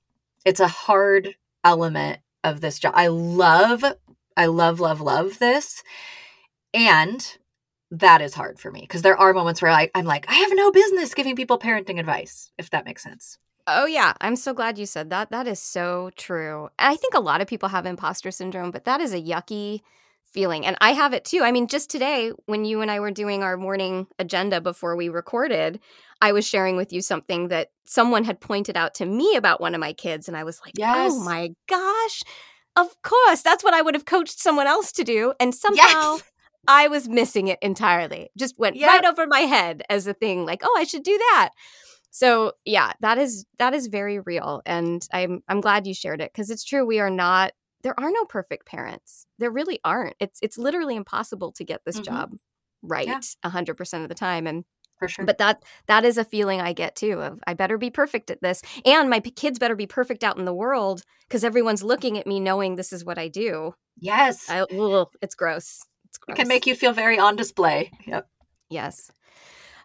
It's 0.45 0.61
a 0.61 0.69
hard 0.69 1.35
element 1.65 2.19
of 2.45 2.61
this 2.61 2.79
job. 2.79 2.95
I 2.97 3.09
love, 3.09 3.85
I 4.37 4.47
love, 4.47 4.81
love, 4.81 5.01
love 5.01 5.39
this. 5.39 5.83
And 6.73 7.37
that 7.91 8.23
is 8.23 8.35
hard 8.35 8.59
for 8.59 8.71
me 8.71 8.83
because 8.83 9.03
there 9.03 9.17
are 9.17 9.33
moments 9.33 9.61
where 9.61 9.71
I, 9.71 9.91
I'm 9.95 10.05
like, 10.05 10.27
I 10.31 10.35
have 10.35 10.53
no 10.55 10.71
business 10.71 11.15
giving 11.15 11.37
people 11.37 11.59
parenting 11.59 11.99
advice, 11.99 12.51
if 12.57 12.71
that 12.71 12.85
makes 12.85 13.03
sense. 13.03 13.37
Oh 13.67 13.87
yeah, 13.87 14.15
I'm 14.21 14.37
so 14.37 14.55
glad 14.55 14.79
you 14.79 14.87
said 14.87 15.11
that. 15.11 15.31
That 15.31 15.47
is 15.47 15.61
so 15.61 16.11
true. 16.17 16.71
I 16.79 16.97
think 16.97 17.15
a 17.15 17.21
lot 17.21 17.41
of 17.41 17.49
people 17.49 17.69
have 17.69 17.87
imposter 17.87 18.31
syndrome, 18.31 18.71
but 18.71 18.85
that 18.85 19.01
is 19.01 19.13
a 19.13 19.21
yucky 19.21 19.81
feeling. 20.33 20.67
And 20.67 20.77
I 20.81 20.93
have 20.93 21.13
it 21.13 21.25
too. 21.25 21.43
I 21.43 21.53
mean, 21.53 21.67
just 21.67 21.91
today, 21.91 22.33
when 22.47 22.65
you 22.65 22.81
and 22.81 22.91
I 22.91 23.01
were 23.01 23.11
doing 23.11 23.43
our 23.43 23.57
morning 23.57 24.07
agenda 24.19 24.61
before 24.61 24.97
we 24.97 25.09
recorded, 25.09 25.81
I 26.21 26.33
was 26.33 26.47
sharing 26.47 26.77
with 26.77 26.93
you 26.93 27.03
something 27.03 27.49
that 27.49 27.69
someone 27.85 28.25
had 28.25 28.41
pointed 28.41 28.77
out 28.77 28.95
to 28.95 29.07
me 29.07 29.37
about 29.37 29.61
one 29.61 29.75
of 29.75 29.81
my 29.81 29.93
kids. 29.93 30.29
And 30.29 30.37
I 30.37 30.45
was 30.45 30.61
like, 30.65 30.75
oh 30.79 30.81
yes. 30.81 31.13
oh 31.13 31.25
my 31.25 31.51
gosh, 31.69 32.23
of 32.77 32.89
course. 33.03 33.43
That's 33.43 33.65
what 33.65 33.75
I 33.75 33.83
would 33.83 33.95
have 33.95 34.05
coached 34.05 34.39
someone 34.39 34.67
else 34.67 34.93
to 34.93 35.05
do. 35.05 35.33
And 35.41 35.55
somehow 35.55 36.15
yes. 36.15 36.23
I 36.69 36.89
was 36.89 37.09
missing 37.09 37.49
it 37.49 37.59
entirely. 37.63 38.31
Just 38.39 38.59
went 38.59 38.77
yep. 38.77 38.89
right 38.89 39.05
over 39.05 39.27
my 39.27 39.41
head 39.41 39.83
as 39.89 40.07
a 40.07 40.15
thing 40.15 40.45
like, 40.45 40.61
oh, 40.63 40.77
I 40.79 40.85
should 40.85 41.03
do 41.03 41.17
that. 41.17 41.51
So 42.11 42.53
yeah, 42.65 42.93
that 43.01 43.19
is 43.19 43.47
that 43.59 43.73
is 43.73 43.87
very 43.87 44.19
real, 44.19 44.63
and 44.67 45.07
I'm 45.13 45.43
I'm 45.49 45.61
glad 45.61 45.87
you 45.87 45.95
shared 45.95 46.21
it 46.21 46.33
because 46.33 46.51
it's 46.51 46.65
true. 46.65 46.85
We 46.85 46.99
are 46.99 47.11
not 47.11 47.53
there 47.83 47.99
are 47.99 48.11
no 48.11 48.25
perfect 48.25 48.67
parents. 48.67 49.27
There 49.39 49.51
really 49.51 49.81
aren't. 49.85 50.17
It's 50.21 50.39
it's 50.43 50.59
literally 50.59 50.97
impossible 50.97 51.53
to 51.53 51.65
get 51.65 51.85
this 51.85 51.97
mm-hmm. 51.97 52.05
job 52.05 52.37
right 52.83 53.27
a 53.43 53.51
hundred 53.51 53.77
percent 53.77 54.03
of 54.03 54.09
the 54.09 54.15
time. 54.15 54.47
And 54.47 54.65
for 54.99 55.09
sure. 55.09 55.25
But 55.25 55.39
that 55.39 55.65
that 55.87 56.05
is 56.05 56.19
a 56.19 56.25
feeling 56.25 56.61
I 56.61 56.73
get 56.73 56.95
too 56.95 57.21
of 57.21 57.41
I 57.47 57.55
better 57.55 57.79
be 57.79 57.91
perfect 57.91 58.31
at 58.31 58.43
this, 58.43 58.63
and 58.85 59.11
my 59.11 59.21
p- 59.21 59.31
kids 59.31 59.59
better 59.59 59.75
be 59.75 59.87
perfect 59.87 60.23
out 60.23 60.39
in 60.39 60.45
the 60.45 60.55
world 60.55 61.03
because 61.27 61.43
everyone's 61.43 61.83
looking 61.83 62.19
at 62.19 62.27
me 62.27 62.39
knowing 62.39 62.77
this 62.77 62.93
is 62.93 63.05
what 63.05 63.19
I 63.19 63.29
do. 63.29 63.75
Yes, 63.99 64.49
I, 64.49 64.61
ugh, 64.61 65.09
it's 65.23 65.35
gross. 65.35 65.81
It's 66.05 66.19
gross. 66.19 66.35
It 66.35 66.41
can 66.41 66.49
make 66.49 66.67
you 66.67 66.75
feel 66.75 66.93
very 66.93 67.19
on 67.19 67.37
display. 67.37 67.91
Yep. 68.07 68.29
Yes. 68.69 69.11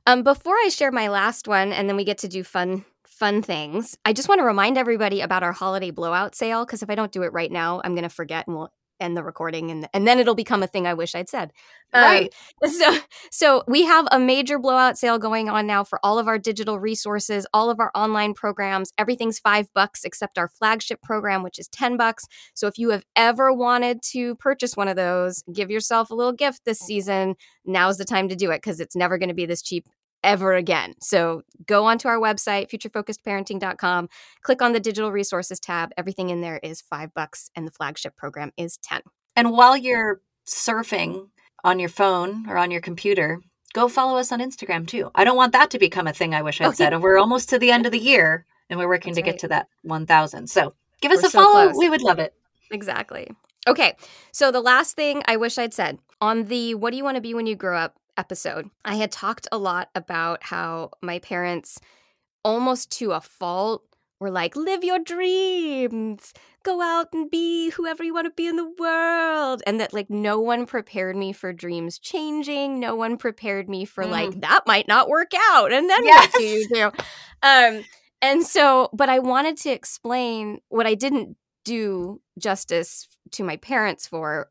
Um, 0.06 0.22
before 0.22 0.56
I 0.56 0.70
share 0.70 0.92
my 0.92 1.08
last 1.08 1.48
one, 1.48 1.74
and 1.74 1.90
then 1.90 1.96
we 1.96 2.04
get 2.04 2.20
to 2.20 2.28
do 2.28 2.44
fun 2.44 2.86
fun 3.18 3.42
things. 3.42 3.98
I 4.04 4.14
just 4.14 4.28
want 4.28 4.40
to 4.40 4.46
remind 4.46 4.78
everybody 4.78 5.22
about 5.22 5.44
our 5.44 5.54
holiday 5.54 5.92
blowout 5.92 6.36
sale 6.36 6.66
because 6.66 6.84
if 6.84 6.90
I 6.90 6.96
don't 6.96 7.12
do 7.12 7.24
it 7.24 7.34
right 7.34 7.52
now, 7.52 7.82
I'm 7.84 7.94
going 7.96 8.04
to 8.04 8.10
forget 8.10 8.48
and 8.48 8.56
we'll 8.56 8.72
end 9.02 9.18
the 9.18 9.24
recording 9.24 9.72
and 9.72 9.90
and 9.94 10.08
then 10.08 10.20
it'll 10.20 10.36
become 10.36 10.64
a 10.64 10.68
thing 10.68 10.88
I 10.88 10.94
wish 10.94 11.16
I'd 11.16 11.30
said. 11.30 11.52
Right. 11.94 12.34
Um, 12.64 12.70
so 12.72 12.98
so 13.30 13.64
we 13.68 13.84
have 13.84 14.08
a 14.12 14.20
major 14.20 14.58
blowout 14.58 14.98
sale 14.98 15.18
going 15.18 15.50
on 15.50 15.68
now 15.68 15.84
for 15.84 16.00
all 16.04 16.18
of 16.18 16.28
our 16.28 16.38
digital 16.38 16.80
resources, 16.80 17.46
all 17.54 17.70
of 17.70 17.80
our 17.80 17.92
online 17.94 18.34
programs. 18.34 18.92
Everything's 18.98 19.40
5 19.40 19.74
bucks 19.74 20.04
except 20.04 20.38
our 20.38 20.48
flagship 20.48 21.02
program 21.02 21.44
which 21.44 21.60
is 21.60 21.68
10 21.70 21.98
bucks. 21.98 22.26
So 22.54 22.68
if 22.68 22.78
you 22.78 22.90
have 22.92 23.04
ever 23.16 23.52
wanted 23.52 24.02
to 24.12 24.36
purchase 24.36 24.78
one 24.78 24.88
of 24.88 24.96
those, 24.96 25.44
give 25.52 25.70
yourself 25.70 26.10
a 26.10 26.16
little 26.16 26.34
gift 26.34 26.62
this 26.66 26.80
season, 26.80 27.36
now's 27.66 27.98
the 27.98 28.06
time 28.06 28.30
to 28.30 28.36
do 28.36 28.52
it 28.52 28.58
because 28.58 28.80
it's 28.80 28.96
never 28.96 29.18
going 29.18 29.30
to 29.30 29.36
be 29.36 29.46
this 29.46 29.62
cheap 29.62 29.88
ever 30.26 30.54
again. 30.54 30.96
So 31.00 31.44
go 31.66 31.86
onto 31.86 32.08
our 32.08 32.20
website, 32.20 32.70
futurefocusedparenting.com, 32.70 34.10
click 34.42 34.62
on 34.62 34.74
the 34.74 34.80
digital 34.80 35.12
resources 35.12 35.60
tab. 35.60 35.92
Everything 35.98 36.30
in 36.30 36.42
there 36.42 36.60
is 36.62 36.82
five 36.82 37.14
bucks, 37.14 37.50
and 37.56 37.66
the 37.66 37.72
flagship 37.72 38.18
program 38.18 38.52
is 38.58 38.78
10. 38.78 39.02
And 39.36 39.52
while 39.52 39.78
you're 39.78 40.22
surfing 40.46 41.30
on 41.64 41.80
your 41.80 41.90
phone 41.90 42.50
or 42.50 42.58
on 42.58 42.72
your 42.72 42.82
computer, 42.82 43.40
go 43.74 43.88
follow 43.88 44.18
us 44.18 44.32
on 44.32 44.40
Instagram 44.40 44.88
too. 44.88 45.12
I 45.16 45.24
don't 45.24 45.38
want 45.38 45.54
that 45.54 45.70
to 45.72 45.80
become 45.80 46.08
a 46.08 46.14
thing 46.14 46.34
I 46.34 46.42
wish 46.42 46.60
I'd 46.62 46.76
said. 46.76 46.94
And 46.94 47.04
we're 47.04 47.18
almost 47.18 47.50
to 47.50 47.60
the 47.60 47.72
end 47.72 47.86
of 47.86 47.92
the 47.92 48.00
year 48.00 48.46
and 48.70 48.80
we're 48.80 48.88
working 48.88 49.14
That's 49.14 49.26
to 49.26 49.32
right. 49.32 49.34
get 49.34 49.40
to 49.42 49.48
that 49.50 49.68
1,000. 49.84 50.48
So 50.48 50.74
give 51.02 51.12
us 51.12 51.22
we're 51.22 51.28
a 51.28 51.32
so 51.32 51.40
follow. 51.40 51.70
Close. 51.70 51.78
We 51.78 51.90
would 51.90 52.02
love 52.02 52.20
it. 52.20 52.34
Exactly. 52.72 53.30
Okay. 53.68 53.96
So 54.32 54.52
the 54.52 54.62
last 54.62 54.96
thing 54.96 55.22
I 55.28 55.38
wish 55.38 55.58
I'd 55.58 55.74
said 55.74 56.00
on 56.22 56.46
the 56.46 56.76
what 56.76 56.92
do 56.92 56.98
you 56.98 57.04
want 57.04 57.16
to 57.16 57.22
be 57.22 57.34
when 57.34 57.48
you 57.48 57.56
grow 57.56 57.78
up 57.78 57.96
episode, 58.18 58.70
I 58.84 58.96
had 58.96 59.12
talked 59.12 59.48
a 59.52 59.58
lot 59.58 59.90
about 59.96 60.44
how 60.44 60.92
my 61.02 61.20
parents, 61.20 61.80
almost 62.44 62.92
to 63.00 63.12
a 63.12 63.22
fault, 63.22 63.84
were 64.20 64.32
like, 64.32 64.56
live 64.56 64.84
your 64.84 65.00
dreams, 65.00 66.34
go 66.64 66.82
out 66.82 67.10
and 67.12 67.30
be 67.30 67.70
whoever 67.72 68.02
you 68.04 68.14
want 68.14 68.26
to 68.26 68.32
be 68.32 68.48
in 68.48 68.56
the 68.56 68.74
world. 68.80 69.62
And 69.68 69.80
that, 69.82 69.94
like, 69.94 70.10
no 70.10 70.40
one 70.40 70.66
prepared 70.66 71.18
me 71.18 71.34
for 71.34 71.52
dreams 71.52 72.00
changing. 72.00 72.80
No 72.80 72.96
one 72.96 73.18
prepared 73.18 73.68
me 73.70 73.84
for, 73.84 74.06
mm. 74.06 74.10
like, 74.10 74.40
that 74.42 74.62
might 74.66 74.88
not 74.88 75.10
work 75.10 75.32
out. 75.52 75.74
And 75.74 75.90
then 75.90 76.06
yes. 76.06 76.32
what 76.32 76.40
do 76.40 76.46
you 76.46 76.68
do? 76.70 76.92
Um, 77.44 77.84
and 78.22 78.44
so, 78.44 78.90
but 78.94 79.10
I 79.10 79.20
wanted 79.20 79.58
to 79.58 79.70
explain 79.70 80.60
what 80.70 80.88
I 80.88 80.96
didn't 80.96 81.36
do 81.66 82.22
justice 82.40 83.08
to 83.32 83.44
my 83.44 83.58
parents 83.58 84.08
for 84.08 84.50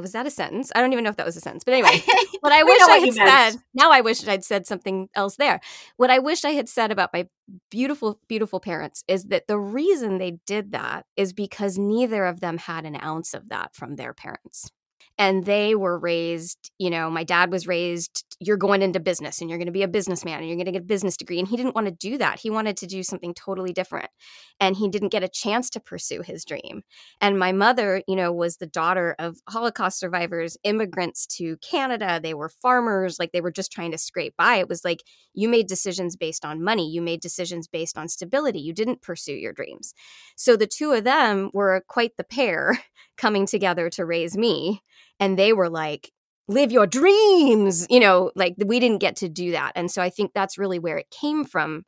was 0.00 0.12
that 0.12 0.26
a 0.26 0.30
sentence? 0.30 0.72
I 0.74 0.80
don't 0.80 0.92
even 0.92 1.04
know 1.04 1.10
if 1.10 1.16
that 1.16 1.26
was 1.26 1.36
a 1.36 1.40
sentence. 1.40 1.64
But 1.64 1.74
anyway, 1.74 2.02
what 2.40 2.52
I 2.52 2.62
wish 2.62 2.80
I 2.80 2.98
had 2.98 3.14
said, 3.14 3.62
now 3.74 3.90
I 3.90 4.00
wish 4.00 4.26
I'd 4.26 4.44
said 4.44 4.66
something 4.66 5.08
else 5.14 5.36
there. 5.36 5.60
What 5.96 6.10
I 6.10 6.18
wish 6.18 6.44
I 6.44 6.50
had 6.50 6.68
said 6.68 6.90
about 6.90 7.10
my 7.12 7.28
beautiful, 7.70 8.18
beautiful 8.28 8.60
parents 8.60 9.04
is 9.06 9.24
that 9.24 9.46
the 9.48 9.58
reason 9.58 10.18
they 10.18 10.38
did 10.46 10.72
that 10.72 11.04
is 11.16 11.32
because 11.32 11.78
neither 11.78 12.24
of 12.24 12.40
them 12.40 12.58
had 12.58 12.86
an 12.86 12.98
ounce 13.02 13.34
of 13.34 13.48
that 13.50 13.74
from 13.74 13.96
their 13.96 14.14
parents. 14.14 14.70
And 15.18 15.44
they 15.44 15.74
were 15.74 15.98
raised, 15.98 16.70
you 16.78 16.88
know, 16.88 17.10
my 17.10 17.22
dad 17.22 17.52
was 17.52 17.66
raised, 17.66 18.24
you're 18.46 18.56
going 18.56 18.82
into 18.82 18.98
business 18.98 19.40
and 19.40 19.48
you're 19.48 19.58
going 19.58 19.66
to 19.66 19.72
be 19.72 19.82
a 19.82 19.88
businessman 19.88 20.38
and 20.38 20.48
you're 20.48 20.56
going 20.56 20.66
to 20.66 20.72
get 20.72 20.82
a 20.82 20.84
business 20.84 21.16
degree. 21.16 21.38
And 21.38 21.46
he 21.46 21.56
didn't 21.56 21.74
want 21.74 21.86
to 21.86 21.92
do 21.92 22.18
that. 22.18 22.40
He 22.40 22.50
wanted 22.50 22.76
to 22.78 22.86
do 22.86 23.02
something 23.02 23.34
totally 23.34 23.72
different. 23.72 24.10
And 24.58 24.76
he 24.76 24.88
didn't 24.88 25.10
get 25.10 25.22
a 25.22 25.28
chance 25.28 25.70
to 25.70 25.80
pursue 25.80 26.22
his 26.22 26.44
dream. 26.44 26.82
And 27.20 27.38
my 27.38 27.52
mother, 27.52 28.02
you 28.08 28.16
know, 28.16 28.32
was 28.32 28.56
the 28.56 28.66
daughter 28.66 29.14
of 29.18 29.38
Holocaust 29.48 30.00
survivors, 30.00 30.56
immigrants 30.64 31.26
to 31.38 31.56
Canada. 31.58 32.18
They 32.22 32.34
were 32.34 32.48
farmers, 32.48 33.18
like 33.18 33.32
they 33.32 33.40
were 33.40 33.52
just 33.52 33.70
trying 33.70 33.92
to 33.92 33.98
scrape 33.98 34.34
by. 34.36 34.56
It 34.56 34.68
was 34.68 34.84
like 34.84 35.02
you 35.34 35.48
made 35.48 35.68
decisions 35.68 36.16
based 36.16 36.44
on 36.44 36.64
money, 36.64 36.90
you 36.90 37.00
made 37.00 37.20
decisions 37.20 37.68
based 37.68 37.96
on 37.96 38.08
stability. 38.08 38.60
You 38.60 38.72
didn't 38.72 39.02
pursue 39.02 39.34
your 39.34 39.52
dreams. 39.52 39.94
So 40.36 40.56
the 40.56 40.66
two 40.66 40.92
of 40.92 41.04
them 41.04 41.50
were 41.52 41.84
quite 41.86 42.16
the 42.16 42.24
pair 42.24 42.78
coming 43.16 43.46
together 43.46 43.88
to 43.90 44.04
raise 44.04 44.36
me. 44.36 44.82
And 45.20 45.38
they 45.38 45.52
were 45.52 45.70
like, 45.70 46.10
live 46.52 46.72
your 46.72 46.86
dreams, 46.86 47.86
you 47.90 48.00
know, 48.00 48.30
like 48.34 48.54
we 48.64 48.80
didn't 48.80 49.00
get 49.00 49.16
to 49.16 49.28
do 49.28 49.52
that. 49.52 49.72
And 49.74 49.90
so 49.90 50.02
I 50.02 50.10
think 50.10 50.32
that's 50.32 50.58
really 50.58 50.78
where 50.78 50.98
it 50.98 51.10
came 51.10 51.44
from 51.44 51.84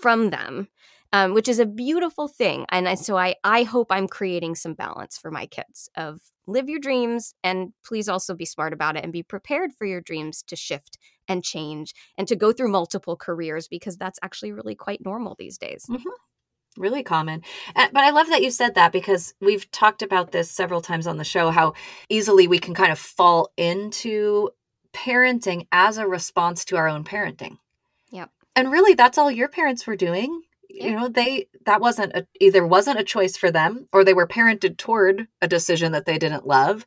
from 0.00 0.30
them 0.30 0.68
um, 1.12 1.32
which 1.32 1.48
is 1.48 1.58
a 1.58 1.66
beautiful 1.66 2.28
thing. 2.28 2.66
And 2.70 2.88
I, 2.88 2.94
so 2.94 3.16
I, 3.16 3.36
I 3.44 3.62
hope 3.62 3.88
I'm 3.90 4.08
creating 4.08 4.54
some 4.54 4.74
balance 4.74 5.16
for 5.16 5.30
my 5.30 5.46
kids 5.46 5.88
of 5.96 6.20
live 6.46 6.68
your 6.68 6.80
dreams 6.80 7.34
and 7.42 7.72
please 7.84 8.08
also 8.08 8.34
be 8.34 8.44
smart 8.44 8.72
about 8.72 8.96
it 8.96 9.04
and 9.04 9.12
be 9.12 9.22
prepared 9.22 9.72
for 9.72 9.86
your 9.86 10.00
dreams 10.00 10.42
to 10.44 10.56
shift 10.56 10.98
and 11.26 11.44
change 11.44 11.94
and 12.16 12.28
to 12.28 12.36
go 12.36 12.52
through 12.52 12.70
multiple 12.70 13.16
careers 13.16 13.68
because 13.68 13.96
that's 13.96 14.18
actually 14.22 14.52
really 14.52 14.74
quite 14.74 15.04
normal 15.04 15.34
these 15.38 15.58
days. 15.58 15.86
Really 16.76 17.02
common. 17.02 17.42
But 17.74 17.96
I 17.96 18.10
love 18.10 18.28
that 18.28 18.42
you 18.42 18.50
said 18.50 18.74
that 18.74 18.92
because 18.92 19.34
we've 19.40 19.70
talked 19.70 20.02
about 20.02 20.32
this 20.32 20.50
several 20.50 20.80
times 20.80 21.06
on 21.06 21.16
the 21.16 21.24
show 21.24 21.50
how 21.50 21.74
easily 22.08 22.46
we 22.46 22.58
can 22.58 22.74
kind 22.74 22.92
of 22.92 22.98
fall 22.98 23.50
into 23.56 24.50
parenting 24.92 25.66
as 25.72 25.98
a 25.98 26.06
response 26.06 26.64
to 26.66 26.76
our 26.76 26.88
own 26.88 27.04
parenting. 27.04 27.58
Yep. 28.10 28.30
And 28.56 28.72
really 28.72 28.94
that's 28.94 29.18
all 29.18 29.30
your 29.30 29.48
parents 29.48 29.86
were 29.86 29.96
doing. 29.96 30.42
You 30.70 30.92
know, 30.92 31.08
they 31.08 31.48
that 31.64 31.80
wasn't 31.80 32.14
a, 32.14 32.26
either 32.40 32.66
wasn't 32.66 33.00
a 33.00 33.04
choice 33.04 33.36
for 33.36 33.50
them 33.50 33.86
or 33.92 34.04
they 34.04 34.14
were 34.14 34.26
parented 34.26 34.76
toward 34.76 35.26
a 35.40 35.48
decision 35.48 35.92
that 35.92 36.04
they 36.04 36.18
didn't 36.18 36.46
love. 36.46 36.84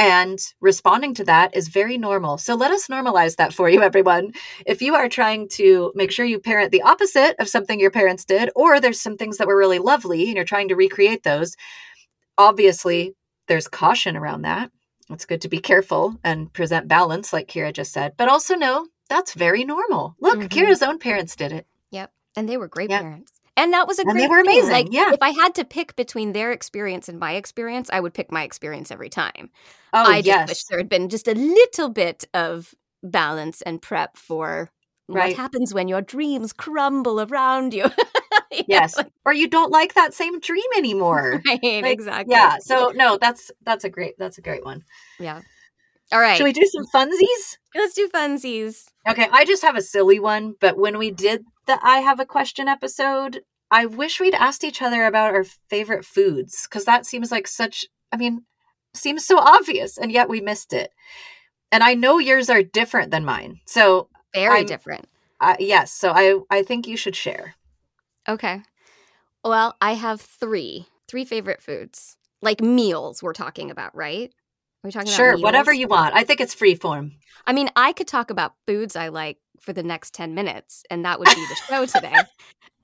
And 0.00 0.40
responding 0.62 1.12
to 1.16 1.24
that 1.24 1.54
is 1.54 1.68
very 1.68 1.98
normal. 1.98 2.38
So 2.38 2.54
let 2.54 2.70
us 2.70 2.86
normalize 2.86 3.36
that 3.36 3.52
for 3.52 3.68
you, 3.68 3.82
everyone. 3.82 4.32
If 4.64 4.80
you 4.80 4.94
are 4.94 5.10
trying 5.10 5.46
to 5.50 5.92
make 5.94 6.10
sure 6.10 6.24
you 6.24 6.40
parent 6.40 6.72
the 6.72 6.80
opposite 6.80 7.36
of 7.38 7.50
something 7.50 7.78
your 7.78 7.90
parents 7.90 8.24
did, 8.24 8.48
or 8.56 8.80
there's 8.80 8.98
some 8.98 9.18
things 9.18 9.36
that 9.36 9.46
were 9.46 9.58
really 9.58 9.78
lovely 9.78 10.24
and 10.28 10.36
you're 10.36 10.44
trying 10.46 10.68
to 10.68 10.74
recreate 10.74 11.22
those, 11.22 11.54
obviously 12.38 13.14
there's 13.46 13.68
caution 13.68 14.16
around 14.16 14.40
that. 14.42 14.70
It's 15.10 15.26
good 15.26 15.42
to 15.42 15.48
be 15.48 15.58
careful 15.58 16.16
and 16.24 16.50
present 16.50 16.88
balance, 16.88 17.30
like 17.30 17.48
Kira 17.48 17.70
just 17.70 17.92
said, 17.92 18.14
but 18.16 18.30
also 18.30 18.54
know 18.54 18.86
that's 19.10 19.34
very 19.34 19.64
normal. 19.64 20.16
Look, 20.18 20.38
Mhm. 20.38 20.48
Kira's 20.48 20.82
own 20.82 20.98
parents 20.98 21.36
did 21.36 21.52
it. 21.52 21.66
Yep. 21.90 22.10
And 22.36 22.48
they 22.48 22.56
were 22.56 22.68
great 22.68 22.88
Yep. 22.88 23.02
parents. 23.02 23.32
And 23.60 23.72
that 23.74 23.86
was 23.86 23.98
a 23.98 24.02
And 24.02 24.12
great 24.12 24.22
they 24.22 24.28
were 24.28 24.42
thing. 24.42 24.46
amazing, 24.60 24.72
Like, 24.72 24.88
yeah. 24.90 25.12
if 25.12 25.22
I 25.22 25.30
had 25.30 25.54
to 25.56 25.64
pick 25.64 25.94
between 25.96 26.32
their 26.32 26.50
experience 26.52 27.08
and 27.08 27.18
my 27.18 27.32
experience, 27.34 27.90
I 27.92 28.00
would 28.00 28.14
pick 28.14 28.32
my 28.32 28.42
experience 28.42 28.90
every 28.90 29.10
time. 29.10 29.50
Oh, 29.92 30.02
I 30.04 30.16
just 30.18 30.26
yes. 30.26 30.48
wish 30.48 30.64
there 30.64 30.78
had 30.78 30.88
been 30.88 31.08
just 31.08 31.28
a 31.28 31.34
little 31.34 31.90
bit 31.90 32.24
of 32.32 32.74
balance 33.02 33.62
and 33.62 33.80
prep 33.82 34.16
for 34.16 34.70
Right. 35.08 35.30
what 35.30 35.36
happens 35.36 35.74
when 35.74 35.88
your 35.88 36.00
dreams 36.02 36.52
crumble 36.52 37.20
around 37.20 37.74
you. 37.74 37.84
You 38.52 38.58
know, 38.58 38.64
Yes. 38.68 38.96
like, 38.96 39.12
Or 39.24 39.32
you 39.32 39.46
don't 39.48 39.70
like 39.70 39.94
that 39.94 40.12
same 40.14 40.40
dream 40.40 40.64
anymore. 40.76 41.40
right, 41.46 41.60
Like, 41.62 41.84
exactly. 41.92 42.32
Yeah. 42.34 42.56
So 42.60 42.92
no, 42.94 43.16
that's 43.16 43.52
that's 43.62 43.84
a 43.84 43.88
great 43.88 44.14
that's 44.18 44.38
a 44.38 44.42
great 44.42 44.64
one. 44.64 44.82
yeah. 45.20 45.40
All 46.12 46.18
right. 46.20 46.36
Should 46.36 46.44
we 46.44 46.52
do 46.52 46.66
some 46.66 46.84
funsies? 46.92 47.58
Let's 47.76 47.94
do 47.94 48.08
funsies. 48.08 48.86
Okay, 49.08 49.28
I 49.30 49.44
just 49.44 49.62
have 49.62 49.76
a 49.76 49.82
silly 49.82 50.18
one, 50.18 50.54
but 50.60 50.76
when 50.76 50.98
we 50.98 51.12
did 51.12 51.44
the 51.66 51.78
I 51.82 51.98
have 51.98 52.18
a 52.18 52.26
question 52.26 52.66
episode, 52.66 53.42
I 53.70 53.86
wish 53.86 54.20
we'd 54.20 54.34
asked 54.34 54.64
each 54.64 54.82
other 54.82 55.04
about 55.04 55.32
our 55.34 55.44
favorite 55.68 56.04
foods 56.04 56.66
because 56.68 56.84
that 56.86 57.06
seems 57.06 57.30
like 57.30 57.46
such 57.46 57.86
I 58.12 58.16
mean, 58.16 58.44
seems 58.94 59.24
so 59.24 59.38
obvious 59.38 59.96
and 59.96 60.10
yet 60.10 60.28
we 60.28 60.40
missed 60.40 60.72
it. 60.72 60.90
And 61.72 61.82
I 61.84 61.94
know 61.94 62.18
yours 62.18 62.50
are 62.50 62.62
different 62.64 63.10
than 63.12 63.24
mine. 63.24 63.60
So, 63.66 64.08
Very 64.34 64.58
I'm- 64.58 64.66
different. 64.66 65.08
uh, 65.40 65.56
yes, 65.60 65.92
so 65.92 66.10
I 66.10 66.40
I 66.50 66.62
think 66.62 66.86
you 66.88 66.96
should 66.96 67.14
share. 67.16 67.54
Okay. 68.28 68.62
Well, 69.44 69.76
I 69.80 69.94
have 69.94 70.20
three, 70.20 70.86
three 71.08 71.24
favorite 71.24 71.62
foods. 71.62 72.16
Like 72.42 72.60
meals 72.60 73.22
we're 73.22 73.32
talking 73.34 73.70
about, 73.70 73.94
right? 73.94 74.30
Are 74.30 74.88
we 74.88 74.90
talking 74.92 75.08
about? 75.08 75.16
Sure, 75.16 75.38
whatever 75.38 75.72
you 75.72 75.86
want. 75.88 76.14
I 76.14 76.24
think 76.24 76.40
it's 76.40 76.54
free 76.54 76.74
form. 76.74 77.12
I 77.46 77.52
mean, 77.52 77.70
I 77.76 77.92
could 77.92 78.08
talk 78.08 78.30
about 78.30 78.54
foods 78.66 78.96
I 78.96 79.08
like 79.08 79.38
for 79.60 79.72
the 79.72 79.82
next 79.82 80.14
10 80.14 80.34
minutes 80.34 80.82
and 80.90 81.04
that 81.04 81.20
would 81.20 81.32
be 81.34 81.46
the 81.46 81.56
show 81.70 81.86
today. 81.86 82.28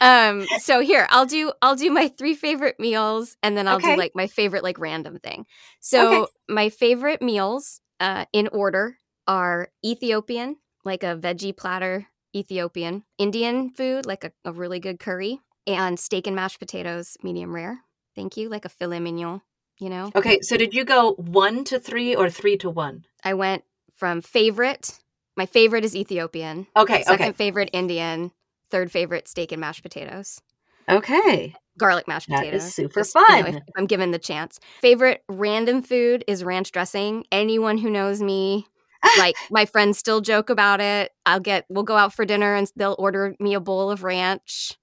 Um 0.00 0.48
so 0.56 0.80
here, 0.80 1.06
I'll 1.10 1.26
do 1.26 1.52
I'll 1.62 1.76
do 1.76 1.90
my 1.90 2.08
three 2.08 2.34
favorite 2.34 2.78
meals 2.78 3.36
and 3.42 3.56
then 3.56 3.66
I'll 3.68 3.76
Okay. 3.76 3.92
do 3.92 3.98
like 3.98 4.12
my 4.14 4.26
favorite 4.26 4.62
like 4.62 4.78
random 4.78 5.18
thing. 5.18 5.46
So 5.80 6.02
Okay. 6.02 6.26
my 6.48 6.68
favorite 6.68 7.22
meals 7.22 7.80
uh 8.00 8.26
in 8.32 8.48
order 8.48 8.98
are 9.26 9.68
Ethiopian, 9.84 10.56
like 10.84 11.02
a 11.02 11.16
veggie 11.16 11.56
platter 11.56 12.06
Ethiopian, 12.34 13.02
Indian 13.18 13.70
food, 13.70 14.04
like 14.06 14.24
a, 14.24 14.32
a 14.44 14.52
really 14.52 14.78
good 14.78 15.00
curry, 15.00 15.40
and 15.66 15.98
steak 15.98 16.26
and 16.26 16.36
mashed 16.36 16.58
potatoes, 16.58 17.16
medium 17.22 17.54
rare. 17.54 17.80
Thank 18.14 18.36
you, 18.36 18.48
like 18.50 18.66
a 18.66 18.68
filet 18.68 19.00
mignon, 19.00 19.40
you 19.80 19.88
know. 19.88 20.10
Okay, 20.14 20.40
so 20.42 20.56
did 20.56 20.74
you 20.74 20.84
go 20.84 21.12
1 21.14 21.64
to 21.64 21.78
3 21.78 22.14
or 22.14 22.28
3 22.28 22.56
to 22.58 22.70
1? 22.70 23.04
I 23.24 23.34
went 23.34 23.64
from 23.94 24.20
favorite. 24.20 24.98
My 25.36 25.46
favorite 25.46 25.84
is 25.84 25.94
Ethiopian. 25.94 26.66
Okay, 26.76 27.02
Second 27.02 27.26
okay. 27.26 27.32
favorite 27.32 27.70
Indian. 27.72 28.32
Third 28.70 28.90
favorite 28.90 29.28
steak 29.28 29.52
and 29.52 29.60
mashed 29.60 29.82
potatoes. 29.82 30.40
Okay. 30.88 31.54
Garlic 31.78 32.08
mashed 32.08 32.28
That 32.28 32.44
is 32.44 32.62
potatoes. 32.64 32.74
super 32.74 33.00
just, 33.00 33.14
you 33.14 33.20
know, 33.20 33.26
fun. 33.26 33.46
if, 33.48 33.56
if 33.56 33.62
I'm 33.76 33.86
given 33.86 34.10
the 34.12 34.18
chance. 34.18 34.58
Favorite 34.80 35.22
random 35.28 35.82
food 35.82 36.24
is 36.26 36.42
ranch 36.42 36.72
dressing. 36.72 37.24
Anyone 37.30 37.76
who 37.78 37.90
knows 37.90 38.22
me, 38.22 38.66
like 39.18 39.36
my 39.50 39.66
friends 39.66 39.98
still 39.98 40.20
joke 40.20 40.48
about 40.48 40.80
it. 40.80 41.12
I'll 41.26 41.40
get 41.40 41.66
we'll 41.68 41.84
go 41.84 41.96
out 41.96 42.14
for 42.14 42.24
dinner 42.24 42.54
and 42.54 42.70
they'll 42.76 42.96
order 42.98 43.36
me 43.38 43.54
a 43.54 43.60
bowl 43.60 43.90
of 43.90 44.04
ranch. 44.04 44.76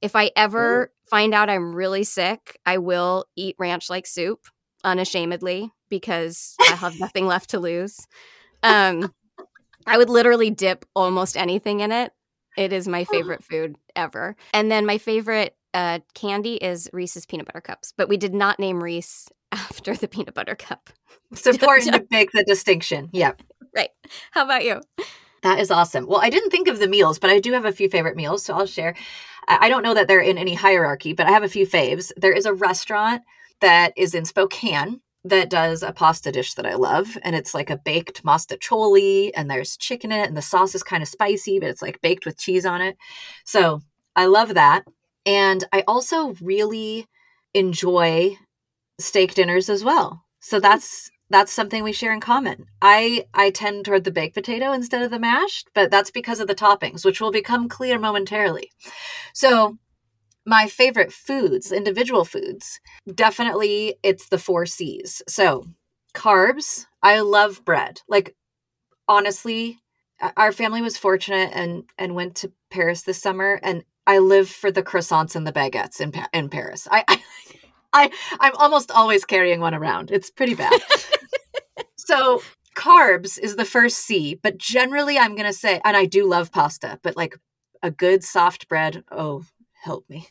If 0.00 0.16
I 0.16 0.32
ever 0.34 0.92
find 1.08 1.32
out 1.32 1.48
I'm 1.48 1.76
really 1.76 2.02
sick, 2.02 2.58
I 2.66 2.78
will 2.78 3.26
eat 3.36 3.54
ranch 3.58 3.88
like 3.88 4.06
soup 4.06 4.40
unashamedly 4.82 5.70
because 5.88 6.56
I 6.60 6.74
have 6.74 6.98
nothing 7.00 7.26
left 7.26 7.50
to 7.50 7.60
lose. 7.60 7.98
Um 8.64 9.12
I 9.86 9.98
would 9.98 10.10
literally 10.10 10.50
dip 10.50 10.84
almost 10.94 11.36
anything 11.36 11.80
in 11.80 11.92
it. 11.92 12.12
It 12.56 12.72
is 12.72 12.86
my 12.86 13.04
favorite 13.04 13.42
food 13.42 13.76
ever. 13.96 14.36
And 14.52 14.70
then 14.70 14.84
my 14.84 14.98
favorite 14.98 15.56
uh, 15.74 16.00
candy 16.14 16.54
is 16.56 16.88
Reese's 16.92 17.26
peanut 17.26 17.46
butter 17.46 17.60
cups, 17.60 17.94
but 17.96 18.08
we 18.08 18.16
did 18.16 18.34
not 18.34 18.58
name 18.58 18.82
Reese 18.82 19.28
after 19.52 19.94
the 19.94 20.08
peanut 20.08 20.34
butter 20.34 20.54
cup. 20.54 20.90
It's 21.32 21.46
important 21.46 21.94
to 21.94 22.06
make 22.10 22.30
the 22.32 22.44
distinction. 22.44 23.08
Yeah. 23.12 23.32
Right. 23.74 23.88
How 24.32 24.44
about 24.44 24.66
you? 24.66 24.82
That 25.42 25.58
is 25.58 25.70
awesome. 25.70 26.06
Well, 26.06 26.20
I 26.20 26.28
didn't 26.28 26.50
think 26.50 26.68
of 26.68 26.78
the 26.78 26.86
meals, 26.86 27.18
but 27.18 27.30
I 27.30 27.40
do 27.40 27.54
have 27.54 27.64
a 27.64 27.72
few 27.72 27.88
favorite 27.88 28.16
meals, 28.16 28.44
so 28.44 28.52
I'll 28.52 28.66
share. 28.66 28.94
I 29.48 29.60
I 29.62 29.68
don't 29.70 29.82
know 29.82 29.94
that 29.94 30.08
they're 30.08 30.20
in 30.20 30.36
any 30.36 30.52
hierarchy, 30.52 31.14
but 31.14 31.26
I 31.26 31.30
have 31.30 31.42
a 31.42 31.48
few 31.48 31.66
faves. 31.66 32.12
There 32.18 32.34
is 32.34 32.44
a 32.44 32.52
restaurant 32.52 33.22
that 33.62 33.94
is 33.96 34.14
in 34.14 34.26
Spokane 34.26 35.00
that 35.24 35.50
does 35.50 35.82
a 35.82 35.92
pasta 35.92 36.32
dish 36.32 36.54
that 36.54 36.66
I 36.66 36.74
love, 36.74 37.16
and 37.22 37.36
it's 37.36 37.54
like 37.54 37.70
a 37.70 37.78
baked 37.78 38.24
mostaccioli, 38.24 39.30
and 39.36 39.50
there's 39.50 39.76
chicken 39.76 40.12
in 40.12 40.20
it, 40.20 40.28
and 40.28 40.36
the 40.36 40.42
sauce 40.42 40.74
is 40.74 40.82
kind 40.82 41.02
of 41.02 41.08
spicy, 41.08 41.60
but 41.60 41.68
it's 41.68 41.82
like 41.82 42.00
baked 42.00 42.26
with 42.26 42.38
cheese 42.38 42.66
on 42.66 42.80
it. 42.82 42.96
So 43.44 43.80
I 44.16 44.26
love 44.26 44.54
that. 44.54 44.84
And 45.24 45.64
I 45.72 45.84
also 45.86 46.34
really 46.40 47.06
enjoy 47.54 48.36
steak 48.98 49.34
dinners 49.34 49.68
as 49.70 49.84
well. 49.84 50.24
So 50.40 50.60
that's 50.60 51.10
that's 51.30 51.52
something 51.52 51.82
we 51.82 51.92
share 51.92 52.12
in 52.12 52.20
common. 52.20 52.66
I 52.82 53.26
I 53.34 53.50
tend 53.50 53.84
toward 53.84 54.04
the 54.04 54.10
baked 54.10 54.34
potato 54.34 54.72
instead 54.72 55.02
of 55.02 55.10
the 55.10 55.18
mashed, 55.18 55.70
but 55.74 55.90
that's 55.90 56.10
because 56.10 56.40
of 56.40 56.48
the 56.48 56.54
toppings, 56.54 57.04
which 57.04 57.20
will 57.20 57.30
become 57.32 57.68
clear 57.68 57.98
momentarily. 57.98 58.70
So, 59.34 59.78
my 60.46 60.66
favorite 60.66 61.12
foods, 61.12 61.72
individual 61.72 62.24
foods, 62.24 62.80
definitely 63.14 63.96
it's 64.02 64.28
the 64.28 64.38
4 64.38 64.66
Cs. 64.66 65.22
So, 65.28 65.64
carbs, 66.14 66.86
I 67.02 67.20
love 67.20 67.64
bread. 67.64 68.00
Like 68.08 68.34
honestly, 69.08 69.78
our 70.36 70.52
family 70.52 70.82
was 70.82 70.96
fortunate 70.96 71.50
and 71.54 71.84
and 71.98 72.14
went 72.14 72.36
to 72.36 72.52
Paris 72.70 73.02
this 73.02 73.20
summer 73.20 73.58
and 73.62 73.84
I 74.06 74.18
live 74.18 74.48
for 74.48 74.70
the 74.70 74.82
croissants 74.82 75.36
and 75.36 75.46
the 75.46 75.52
baguettes 75.52 76.00
in 76.00 76.12
in 76.32 76.48
Paris. 76.48 76.88
I 76.90 77.04
I, 77.08 77.22
I 77.92 78.10
I'm 78.40 78.56
almost 78.56 78.90
always 78.90 79.24
carrying 79.24 79.60
one 79.60 79.74
around. 79.74 80.10
It's 80.10 80.30
pretty 80.30 80.54
bad. 80.54 80.72
So 82.04 82.42
carbs 82.76 83.38
is 83.38 83.56
the 83.56 83.64
first 83.64 83.98
C, 83.98 84.34
but 84.34 84.58
generally 84.58 85.18
I'm 85.18 85.34
going 85.34 85.46
to 85.46 85.52
say, 85.52 85.80
and 85.84 85.96
I 85.96 86.04
do 86.04 86.26
love 86.26 86.50
pasta, 86.52 86.98
but 87.02 87.16
like 87.16 87.36
a 87.82 87.90
good 87.90 88.24
soft 88.24 88.68
bread, 88.68 89.04
oh, 89.10 89.44
help 89.82 90.08
me. 90.08 90.28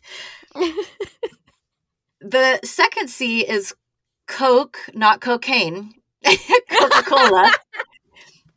the 2.22 2.60
second 2.64 3.10
C 3.10 3.48
is 3.48 3.74
Coke, 4.28 4.78
not 4.94 5.22
cocaine, 5.22 5.94
Coca 6.26 7.04
Cola. 7.04 7.52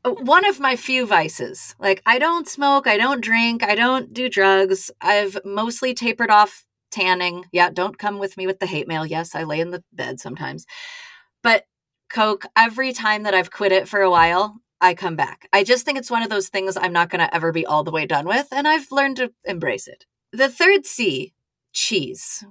One 0.04 0.46
of 0.46 0.60
my 0.60 0.76
few 0.76 1.06
vices. 1.06 1.74
Like, 1.78 2.02
I 2.06 2.18
don't 2.18 2.46
smoke, 2.46 2.86
I 2.86 2.96
don't 2.96 3.22
drink, 3.22 3.64
I 3.64 3.74
don't 3.74 4.12
do 4.12 4.28
drugs. 4.28 4.90
I've 5.00 5.38
mostly 5.44 5.94
tapered 5.94 6.30
off 6.30 6.64
tanning. 6.90 7.46
Yeah, 7.52 7.70
don't 7.70 7.98
come 7.98 8.18
with 8.18 8.36
me 8.36 8.46
with 8.46 8.60
the 8.60 8.66
hate 8.66 8.86
mail. 8.86 9.04
Yes, 9.04 9.34
I 9.34 9.44
lay 9.44 9.60
in 9.60 9.70
the 9.70 9.82
bed 9.92 10.20
sometimes. 10.20 10.66
But 11.42 11.64
Coke, 12.12 12.44
every 12.56 12.92
time 12.92 13.24
that 13.24 13.34
I've 13.34 13.50
quit 13.50 13.72
it 13.72 13.88
for 13.88 14.00
a 14.00 14.10
while, 14.10 14.56
I 14.80 14.94
come 14.94 15.16
back. 15.16 15.48
I 15.52 15.64
just 15.64 15.84
think 15.84 15.98
it's 15.98 16.10
one 16.10 16.22
of 16.22 16.28
those 16.28 16.48
things 16.48 16.76
I'm 16.76 16.92
not 16.92 17.08
going 17.08 17.26
to 17.26 17.34
ever 17.34 17.50
be 17.50 17.64
all 17.64 17.82
the 17.82 17.90
way 17.90 18.06
done 18.06 18.26
with, 18.26 18.46
and 18.52 18.68
I've 18.68 18.92
learned 18.92 19.16
to 19.16 19.32
embrace 19.44 19.88
it. 19.88 20.04
The 20.34 20.48
third 20.48 20.84
C, 20.84 21.32
cheese. 21.72 22.44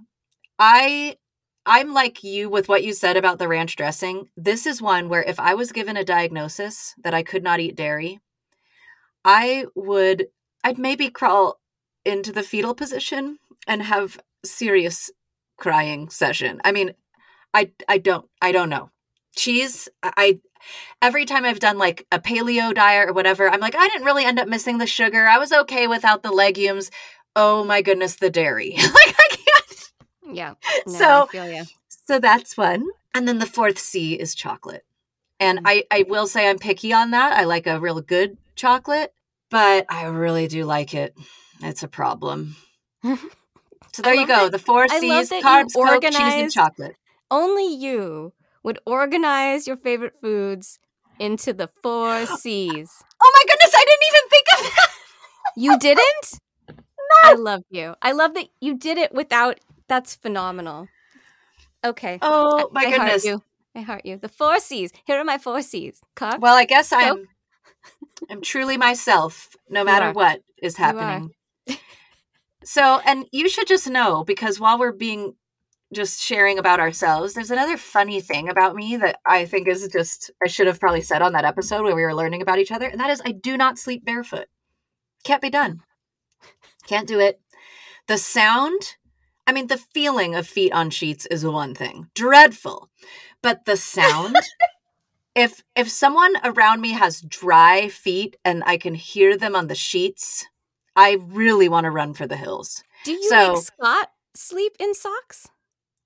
I 0.57 1.17
I'm 1.65 1.93
like 1.93 2.23
you 2.23 2.49
with 2.49 2.69
what 2.69 2.81
you 2.81 2.93
said 2.93 3.17
about 3.17 3.39
the 3.39 3.47
ranch 3.49 3.75
dressing. 3.75 4.29
This 4.37 4.65
is 4.65 4.81
one 4.81 5.09
where 5.09 5.23
if 5.23 5.37
I 5.37 5.53
was 5.53 5.73
given 5.73 5.97
a 5.97 6.05
diagnosis 6.05 6.95
that 7.03 7.13
I 7.13 7.23
could 7.23 7.43
not 7.43 7.59
eat 7.59 7.75
dairy, 7.75 8.21
I 9.25 9.65
would 9.75 10.27
I'd 10.63 10.77
maybe 10.77 11.09
crawl 11.09 11.59
into 12.05 12.31
the 12.31 12.41
fetal 12.41 12.73
position 12.73 13.37
and 13.67 13.81
have 13.83 14.17
serious 14.45 15.11
crying 15.57 16.09
session. 16.09 16.61
I 16.63 16.71
mean, 16.71 16.93
I 17.53 17.73
I 17.89 17.97
don't 17.97 18.29
I 18.41 18.53
don't 18.53 18.69
know. 18.69 18.91
Cheese, 19.35 19.89
I 20.01 20.39
every 21.01 21.25
time 21.25 21.43
I've 21.43 21.59
done 21.59 21.77
like 21.77 22.07
a 22.13 22.19
paleo 22.19 22.73
diet 22.73 23.09
or 23.09 23.13
whatever, 23.13 23.49
I'm 23.49 23.59
like 23.59 23.75
I 23.75 23.89
didn't 23.89 24.05
really 24.05 24.23
end 24.23 24.39
up 24.39 24.47
missing 24.47 24.77
the 24.77 24.87
sugar. 24.87 25.27
I 25.27 25.37
was 25.37 25.51
okay 25.51 25.85
without 25.85 26.23
the 26.23 26.31
legumes. 26.31 26.89
Oh 27.35 27.63
my 27.63 27.81
goodness, 27.81 28.15
the 28.15 28.29
dairy. 28.29 28.75
like 28.77 29.15
I 29.19 29.27
can't. 29.29 29.91
yeah. 30.33 30.53
No, 30.85 31.27
so 31.31 31.63
so 32.07 32.19
that's 32.19 32.57
one. 32.57 32.87
And 33.13 33.27
then 33.27 33.39
the 33.39 33.45
fourth 33.45 33.79
C 33.79 34.13
is 34.13 34.35
chocolate. 34.35 34.85
And 35.39 35.59
mm. 35.59 35.63
I, 35.65 35.83
I 35.91 36.05
will 36.07 36.27
say 36.27 36.49
I'm 36.49 36.59
picky 36.59 36.93
on 36.93 37.11
that. 37.11 37.33
I 37.33 37.43
like 37.43 37.67
a 37.67 37.79
real 37.79 38.01
good 38.01 38.37
chocolate, 38.55 39.13
but 39.49 39.85
I 39.89 40.05
really 40.05 40.47
do 40.47 40.65
like 40.65 40.93
it. 40.93 41.15
It's 41.61 41.83
a 41.83 41.87
problem. 41.87 42.55
So 43.93 44.01
there 44.01 44.15
you 44.15 44.25
go. 44.25 44.49
The 44.49 44.57
four 44.57 44.87
C's: 44.87 45.29
carbs, 45.29 45.73
coke, 45.75 46.01
cheese, 46.01 46.15
and 46.15 46.51
chocolate. 46.51 46.95
Only 47.29 47.75
you 47.75 48.33
would 48.63 48.79
organize 48.87 49.67
your 49.67 49.77
favorite 49.77 50.19
foods 50.19 50.79
into 51.19 51.53
the 51.53 51.67
four 51.67 52.25
C's. 52.37 53.03
Oh 53.21 53.31
my 53.33 53.53
goodness! 53.53 53.75
I 53.75 53.85
didn't 53.85 54.07
even 54.09 54.29
think 54.29 54.45
of 54.53 54.75
that. 54.75 54.89
you 55.55 55.77
didn't? 55.77 56.39
I 57.23 57.33
love 57.37 57.63
you. 57.69 57.95
I 58.01 58.11
love 58.11 58.33
that 58.35 58.47
you 58.59 58.77
did 58.77 58.97
it 58.97 59.13
without 59.13 59.59
that's 59.87 60.15
phenomenal. 60.15 60.87
Okay. 61.83 62.17
Oh 62.21 62.69
my 62.71 62.81
I, 62.81 62.91
goodness. 62.91 63.25
Heart 63.25 63.25
you. 63.25 63.43
I 63.75 63.81
heart 63.81 64.05
you. 64.05 64.17
The 64.17 64.29
four 64.29 64.59
C's. 64.59 64.91
Here 65.05 65.17
are 65.17 65.23
my 65.23 65.37
four 65.37 65.61
C's. 65.61 66.01
Cock. 66.15 66.41
Well, 66.41 66.55
I 66.55 66.65
guess 66.65 66.93
I'm 66.93 67.27
I'm 68.29 68.41
truly 68.41 68.77
myself, 68.77 69.55
no 69.69 69.83
matter 69.83 70.11
what 70.11 70.41
is 70.61 70.77
happening. 70.77 71.31
so, 72.63 73.01
and 73.05 73.25
you 73.31 73.49
should 73.49 73.67
just 73.67 73.89
know 73.89 74.23
because 74.23 74.59
while 74.59 74.79
we're 74.79 74.91
being 74.93 75.35
just 75.93 76.21
sharing 76.21 76.57
about 76.57 76.79
ourselves, 76.79 77.33
there's 77.33 77.51
another 77.51 77.77
funny 77.77 78.21
thing 78.21 78.49
about 78.49 78.75
me 78.75 78.97
that 78.97 79.19
I 79.25 79.45
think 79.45 79.67
is 79.67 79.87
just 79.89 80.31
I 80.43 80.47
should 80.47 80.67
have 80.67 80.79
probably 80.79 81.01
said 81.01 81.21
on 81.21 81.33
that 81.33 81.45
episode 81.45 81.83
where 81.83 81.95
we 81.95 82.03
were 82.03 82.15
learning 82.15 82.41
about 82.41 82.59
each 82.59 82.71
other, 82.71 82.87
and 82.87 82.99
that 82.99 83.09
is 83.09 83.21
I 83.25 83.31
do 83.31 83.57
not 83.57 83.77
sleep 83.77 84.05
barefoot. 84.05 84.47
Can't 85.23 85.41
be 85.41 85.49
done. 85.49 85.81
Can't 86.87 87.07
do 87.07 87.19
it. 87.19 87.39
The 88.07 88.17
sound 88.17 88.95
I 89.45 89.51
mean, 89.51 89.67
the 89.67 89.77
feeling 89.77 90.35
of 90.35 90.47
feet 90.47 90.71
on 90.71 90.89
sheets 90.89 91.25
is 91.25 91.45
one 91.45 91.75
thing. 91.75 92.09
Dreadful. 92.15 92.89
But 93.41 93.65
the 93.65 93.75
sound 93.75 94.37
if 95.35 95.63
if 95.75 95.89
someone 95.89 96.35
around 96.43 96.81
me 96.81 96.91
has 96.91 97.21
dry 97.21 97.89
feet 97.89 98.37
and 98.45 98.63
I 98.65 98.77
can 98.77 98.95
hear 98.95 99.37
them 99.37 99.55
on 99.55 99.67
the 99.67 99.75
sheets, 99.75 100.45
I 100.95 101.17
really 101.19 101.67
want 101.67 101.85
to 101.85 101.91
run 101.91 102.13
for 102.13 102.27
the 102.27 102.37
hills. 102.37 102.83
Do 103.03 103.11
you 103.11 103.29
so, 103.29 103.53
make 103.53 103.63
Scott 103.63 104.11
sleep 104.33 104.75
in 104.79 104.93
socks? 104.93 105.47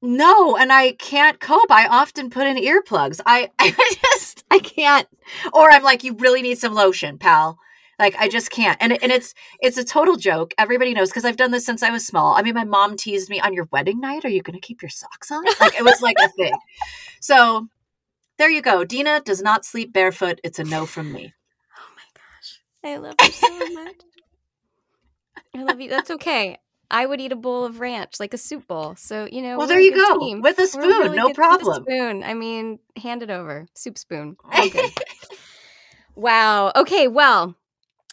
No, 0.01 0.55
and 0.55 0.71
I 0.71 0.93
can't 0.93 1.39
cope. 1.39 1.71
I 1.71 1.87
often 1.87 2.29
put 2.29 2.47
in 2.47 2.57
earplugs. 2.57 3.19
I 3.25 3.51
I 3.59 3.95
just 4.01 4.43
I 4.49 4.59
can't. 4.59 5.07
Or 5.53 5.69
I'm 5.69 5.83
like, 5.83 6.03
you 6.03 6.15
really 6.15 6.41
need 6.41 6.57
some 6.57 6.73
lotion, 6.73 7.17
pal. 7.17 7.59
Like 7.99 8.15
I 8.17 8.29
just 8.29 8.51
can't. 8.51 8.77
And 8.79 8.91
and 9.01 9.11
it's 9.11 9.33
it's 9.59 9.77
a 9.77 9.83
total 9.83 10.15
joke. 10.15 10.53
Everybody 10.57 10.93
knows 10.93 11.09
because 11.09 11.25
I've 11.25 11.37
done 11.37 11.51
this 11.51 11.65
since 11.65 11.81
I 11.81 11.89
was 11.89 12.05
small. 12.05 12.35
I 12.35 12.43
mean, 12.43 12.53
my 12.53 12.63
mom 12.63 12.95
teased 12.95 13.29
me 13.29 13.39
on 13.39 13.53
your 13.53 13.67
wedding 13.71 13.99
night. 13.99 14.23
Are 14.23 14.29
you 14.29 14.41
going 14.41 14.59
to 14.59 14.65
keep 14.65 14.81
your 14.81 14.89
socks 14.89 15.31
on? 15.31 15.43
Like 15.59 15.75
it 15.75 15.83
was 15.83 16.01
like 16.01 16.17
a 16.23 16.29
thing. 16.29 16.53
So 17.19 17.67
there 18.37 18.49
you 18.49 18.61
go. 18.61 18.83
Dina 18.83 19.21
does 19.21 19.41
not 19.41 19.65
sleep 19.65 19.91
barefoot. 19.91 20.39
It's 20.43 20.59
a 20.59 20.63
no 20.63 20.85
from 20.85 21.11
me. 21.11 21.33
Oh 21.77 21.89
my 21.95 22.03
gosh, 22.13 22.61
I 22.83 22.97
love 22.97 23.15
you 23.21 23.31
so 23.31 23.73
much. 23.73 23.95
I 25.55 25.63
love 25.63 25.81
you. 25.81 25.89
That's 25.89 26.11
okay. 26.11 26.59
I 26.89 27.05
would 27.05 27.19
eat 27.19 27.31
a 27.31 27.35
bowl 27.35 27.65
of 27.65 27.79
ranch, 27.79 28.19
like 28.19 28.33
a 28.33 28.37
soup 28.37 28.67
bowl. 28.67 28.95
So 28.95 29.27
you 29.29 29.41
know. 29.41 29.57
Well, 29.57 29.67
there 29.67 29.79
you 29.79 29.95
go 29.95 30.19
team. 30.19 30.41
with 30.41 30.59
a 30.59 30.67
spoon, 30.67 30.87
really 30.87 31.17
no 31.17 31.33
problem. 31.33 31.83
spoon. 31.83 32.23
I 32.23 32.33
mean, 32.33 32.79
hand 32.95 33.23
it 33.23 33.29
over, 33.29 33.67
soup 33.73 33.97
spoon. 33.97 34.37
Okay. 34.59 34.93
wow. 36.15 36.71
Okay. 36.75 37.07
Well, 37.07 37.55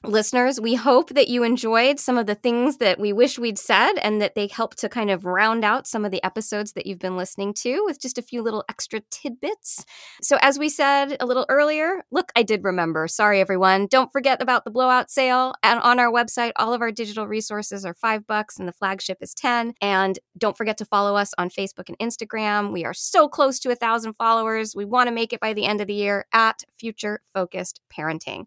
listeners, 0.04 0.60
we 0.60 0.74
hope 0.74 1.10
that 1.10 1.28
you 1.28 1.42
enjoyed 1.42 1.98
some 1.98 2.18
of 2.18 2.26
the 2.26 2.34
things 2.34 2.76
that 2.78 2.98
we 2.98 3.12
wish 3.12 3.38
we'd 3.38 3.58
said 3.58 3.94
and 4.02 4.20
that 4.20 4.34
they 4.34 4.46
help 4.46 4.74
to 4.76 4.88
kind 4.88 5.10
of 5.10 5.24
round 5.24 5.64
out 5.64 5.86
some 5.86 6.04
of 6.04 6.10
the 6.10 6.22
episodes 6.24 6.72
that 6.72 6.86
you've 6.86 6.98
been 6.98 7.16
listening 7.16 7.54
to 7.54 7.82
with 7.84 8.00
just 8.00 8.18
a 8.18 8.22
few 8.22 8.42
little 8.42 8.64
extra 8.68 9.00
tidbits. 9.10 9.84
So, 10.22 10.36
as 10.40 10.58
we 10.58 10.68
said 10.68 11.16
a 11.20 11.26
little 11.26 11.46
earlier, 11.48 12.04
look, 12.10 12.30
I 12.36 12.42
did 12.42 12.64
remember. 12.64 13.08
Sorry, 13.08 13.40
everyone. 13.40 13.86
Don't 13.86 14.12
forget 14.12 14.40
about 14.42 14.64
the 14.64 14.70
blowout 14.70 15.10
sale. 15.10 15.54
And 15.62 15.80
on 15.80 15.98
our 15.98 16.10
website, 16.10 16.52
all 16.56 16.72
of 16.72 16.80
our 16.80 16.92
digital 16.92 17.26
resources 17.26 17.84
are 17.84 17.94
five 17.94 18.26
bucks 18.26 18.58
and 18.58 18.68
the 18.68 18.72
flagship 18.72 19.18
is 19.20 19.34
10. 19.34 19.74
And 19.80 20.18
don't 20.36 20.56
forget 20.56 20.78
to 20.78 20.84
follow 20.84 21.16
us 21.16 21.32
on 21.38 21.50
Facebook 21.50 21.88
and 21.88 21.98
Instagram. 21.98 22.72
We 22.72 22.84
are 22.84 22.94
so 22.94 23.28
close 23.28 23.58
to 23.60 23.70
a 23.70 23.76
thousand 23.76 24.14
followers. 24.14 24.76
We 24.76 24.84
want 24.84 25.08
to 25.08 25.14
make 25.14 25.32
it 25.32 25.40
by 25.40 25.52
the 25.52 25.66
end 25.66 25.80
of 25.80 25.86
the 25.86 25.94
year 25.94 26.26
at 26.32 26.62
Future 26.76 27.20
Focused 27.32 27.80
Parenting. 27.92 28.46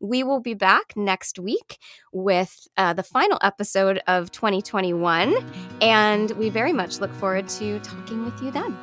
We 0.00 0.22
will 0.22 0.40
be 0.40 0.54
back 0.54 0.96
next 0.96 1.38
week 1.38 1.78
with 2.12 2.68
uh, 2.76 2.92
the 2.92 3.02
final 3.02 3.38
episode 3.42 4.00
of 4.06 4.30
2021, 4.30 5.36
and 5.80 6.30
we 6.32 6.50
very 6.50 6.72
much 6.72 7.00
look 7.00 7.12
forward 7.14 7.48
to 7.48 7.80
talking 7.80 8.24
with 8.24 8.40
you 8.40 8.50
then. 8.50 8.76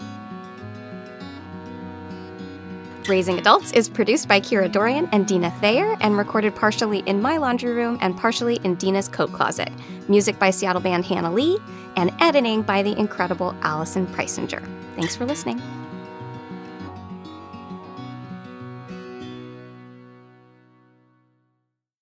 Raising 3.08 3.38
Adults 3.38 3.72
is 3.74 3.88
produced 3.88 4.28
by 4.28 4.42
Kira 4.42 4.72
Dorian 4.72 5.08
and 5.12 5.28
Dina 5.28 5.52
Thayer 5.62 5.96
and 6.02 6.18
recorded 6.18 6.56
partially 6.56 7.00
in 7.06 7.22
my 7.22 7.38
laundry 7.38 7.72
room 7.72 8.00
and 8.02 8.18
partially 8.18 8.56
in 8.64 8.76
Dina's 8.76 9.08
coat 9.08 9.32
closet. 9.32 9.70
Music 10.10 10.40
by 10.40 10.50
Seattle 10.50 10.82
band 10.82 11.06
Hannah 11.06 11.32
Lee 11.32 11.60
and 11.96 12.12
editing 12.20 12.64
by 12.64 12.82
the 12.82 12.98
incredible 13.00 13.56
Allison 13.62 14.08
Preisinger. 14.08 14.68
Thanks 14.96 15.16
for 15.16 15.26
listening. 15.26 15.62